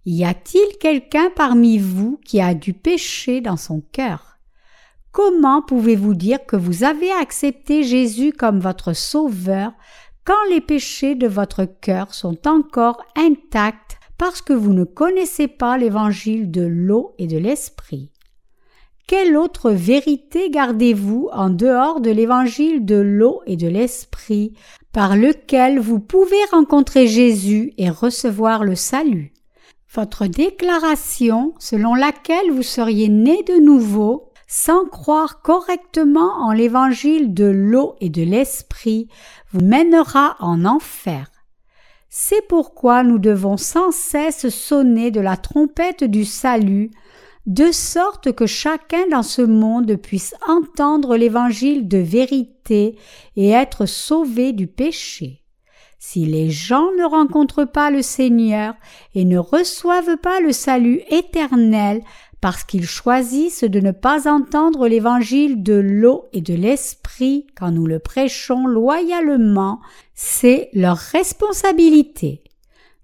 Y 0.06 0.24
a-t-il 0.24 0.78
quelqu'un 0.80 1.30
parmi 1.36 1.78
vous 1.78 2.20
qui 2.26 2.42
a 2.42 2.56
du 2.56 2.74
péché 2.74 3.40
dans 3.40 3.58
son 3.58 3.82
cœur? 3.92 4.40
Comment 5.12 5.62
pouvez-vous 5.62 6.16
dire 6.16 6.46
que 6.46 6.56
vous 6.56 6.84
avez 6.84 7.12
accepté 7.12 7.84
Jésus 7.84 8.32
comme 8.32 8.60
votre 8.60 8.94
Sauveur 8.94 9.74
quand 10.26 10.34
les 10.50 10.62
péchés 10.62 11.16
de 11.16 11.28
votre 11.28 11.66
cœur 11.66 12.14
sont 12.14 12.48
encore 12.48 13.02
intacts 13.16 13.97
parce 14.18 14.42
que 14.42 14.54
vous 14.54 14.74
ne 14.74 14.84
connaissez 14.84 15.48
pas 15.48 15.78
l'évangile 15.78 16.50
de 16.52 16.64
l'eau 16.64 17.14
et 17.18 17.28
de 17.28 17.38
l'esprit 17.38 18.12
Quelle 19.08 19.38
autre 19.38 19.72
vérité 19.72 20.50
gardez-vous 20.50 21.30
en 21.32 21.50
dehors 21.50 22.02
de 22.02 22.10
l'évangile 22.10 22.86
de 22.86 22.96
l'eau 22.96 23.42
et 23.46 23.58
de 23.58 23.68
l'esprit 23.68 24.54
par 24.92 25.16
lequel 25.16 25.80
vous 25.80 26.00
pouvez 26.00 26.44
rencontrer 26.52 27.08
Jésus 27.08 27.74
et 27.78 27.90
recevoir 27.90 28.64
le 28.64 28.76
salut? 28.76 29.34
Votre 29.94 30.28
déclaration 30.28 31.54
selon 31.60 31.96
laquelle 31.96 32.52
vous 32.52 32.64
seriez 32.64 33.10
né 33.10 33.44
de 33.44 33.60
nouveau 33.64 34.32
sans 34.48 34.86
croire 34.86 35.42
correctement 35.42 36.32
en 36.40 36.54
l'évangile 36.54 37.34
de 37.34 37.46
l'eau 37.46 37.96
et 38.00 38.10
de 38.10 38.24
l'esprit 38.24 39.08
vous 39.52 39.62
mènera 39.62 40.38
en 40.40 40.66
enfer. 40.66 41.30
C'est 42.10 42.48
pourquoi 42.48 43.04
nous 43.04 43.20
devons 43.20 43.58
sans 43.58 43.92
cesse 43.92 44.50
sonner 44.50 45.12
de 45.12 45.20
la 45.20 45.38
trompette 45.38 46.04
du 46.04 46.24
salut, 46.26 46.92
de 47.46 47.72
sorte 47.72 48.34
que 48.34 48.46
chacun 48.46 49.08
dans 49.10 49.24
ce 49.24 49.42
monde 49.42 49.96
puisse 49.96 50.34
entendre 50.48 51.16
l'évangile 51.18 51.88
de 51.88 51.98
vérité 51.98 52.98
et 53.36 53.50
être 53.50 53.86
sauvé 53.86 54.54
du 54.54 54.68
péché. 54.68 55.44
Si 56.00 56.26
les 56.26 56.50
gens 56.50 56.90
ne 56.98 57.04
rencontrent 57.04 57.66
pas 57.66 57.90
le 57.90 58.02
Seigneur 58.02 58.76
et 59.16 59.26
ne 59.26 59.38
reçoivent 59.38 60.18
pas 60.18 60.40
le 60.40 60.52
salut 60.52 61.02
éternel 61.10 62.04
parce 62.42 62.64
qu'ils 62.64 62.88
choisissent 62.88 63.64
de 63.64 63.80
ne 63.80 63.92
pas 63.92 64.30
entendre 64.32 64.88
l'évangile 64.88 65.64
de 65.64 65.74
l'eau 65.74 66.26
et 66.34 66.42
de 66.42 66.54
l'esprit 66.54 67.48
quand 67.56 67.72
nous 67.72 67.88
le 67.88 68.00
prêchons 68.00 68.68
loyalement, 68.68 69.80
c'est 70.14 70.70
leur 70.74 70.98
responsabilité. 70.98 72.44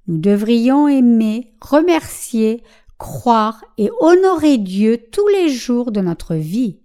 Nous 0.07 0.17
devrions 0.17 0.87
aimer, 0.87 1.53
remercier, 1.61 2.63
croire 2.97 3.63
et 3.77 3.89
honorer 3.99 4.57
Dieu 4.57 4.97
tous 5.11 5.27
les 5.29 5.49
jours 5.49 5.91
de 5.91 6.01
notre 6.01 6.35
vie. 6.35 6.79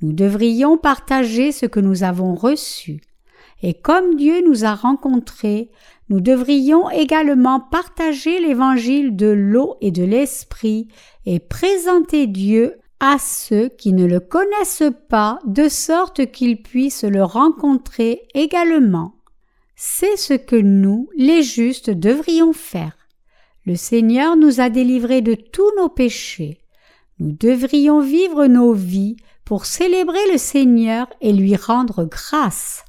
Nous 0.00 0.12
devrions 0.12 0.78
partager 0.78 1.52
ce 1.52 1.66
que 1.66 1.80
nous 1.80 2.02
avons 2.02 2.34
reçu 2.34 3.02
et 3.62 3.74
comme 3.74 4.16
Dieu 4.16 4.42
nous 4.46 4.64
a 4.64 4.74
rencontrés, 4.74 5.70
nous 6.12 6.20
devrions 6.20 6.90
également 6.90 7.58
partager 7.58 8.38
l'évangile 8.38 9.16
de 9.16 9.28
l'eau 9.28 9.76
et 9.80 9.90
de 9.90 10.04
l'esprit 10.04 10.88
et 11.24 11.40
présenter 11.40 12.26
Dieu 12.26 12.74
à 13.00 13.16
ceux 13.18 13.70
qui 13.70 13.94
ne 13.94 14.04
le 14.04 14.20
connaissent 14.20 14.92
pas 15.08 15.38
de 15.46 15.70
sorte 15.70 16.30
qu'ils 16.30 16.62
puissent 16.62 17.04
le 17.04 17.24
rencontrer 17.24 18.20
également. 18.34 19.14
C'est 19.74 20.18
ce 20.18 20.34
que 20.34 20.54
nous, 20.54 21.08
les 21.16 21.42
justes, 21.42 21.88
devrions 21.88 22.52
faire. 22.52 22.92
Le 23.64 23.74
Seigneur 23.74 24.36
nous 24.36 24.60
a 24.60 24.68
délivrés 24.68 25.22
de 25.22 25.32
tous 25.34 25.70
nos 25.78 25.88
péchés. 25.88 26.58
Nous 27.20 27.32
devrions 27.32 28.00
vivre 28.00 28.44
nos 28.48 28.74
vies 28.74 29.16
pour 29.46 29.64
célébrer 29.64 30.30
le 30.30 30.36
Seigneur 30.36 31.06
et 31.22 31.32
lui 31.32 31.56
rendre 31.56 32.04
grâce. 32.04 32.84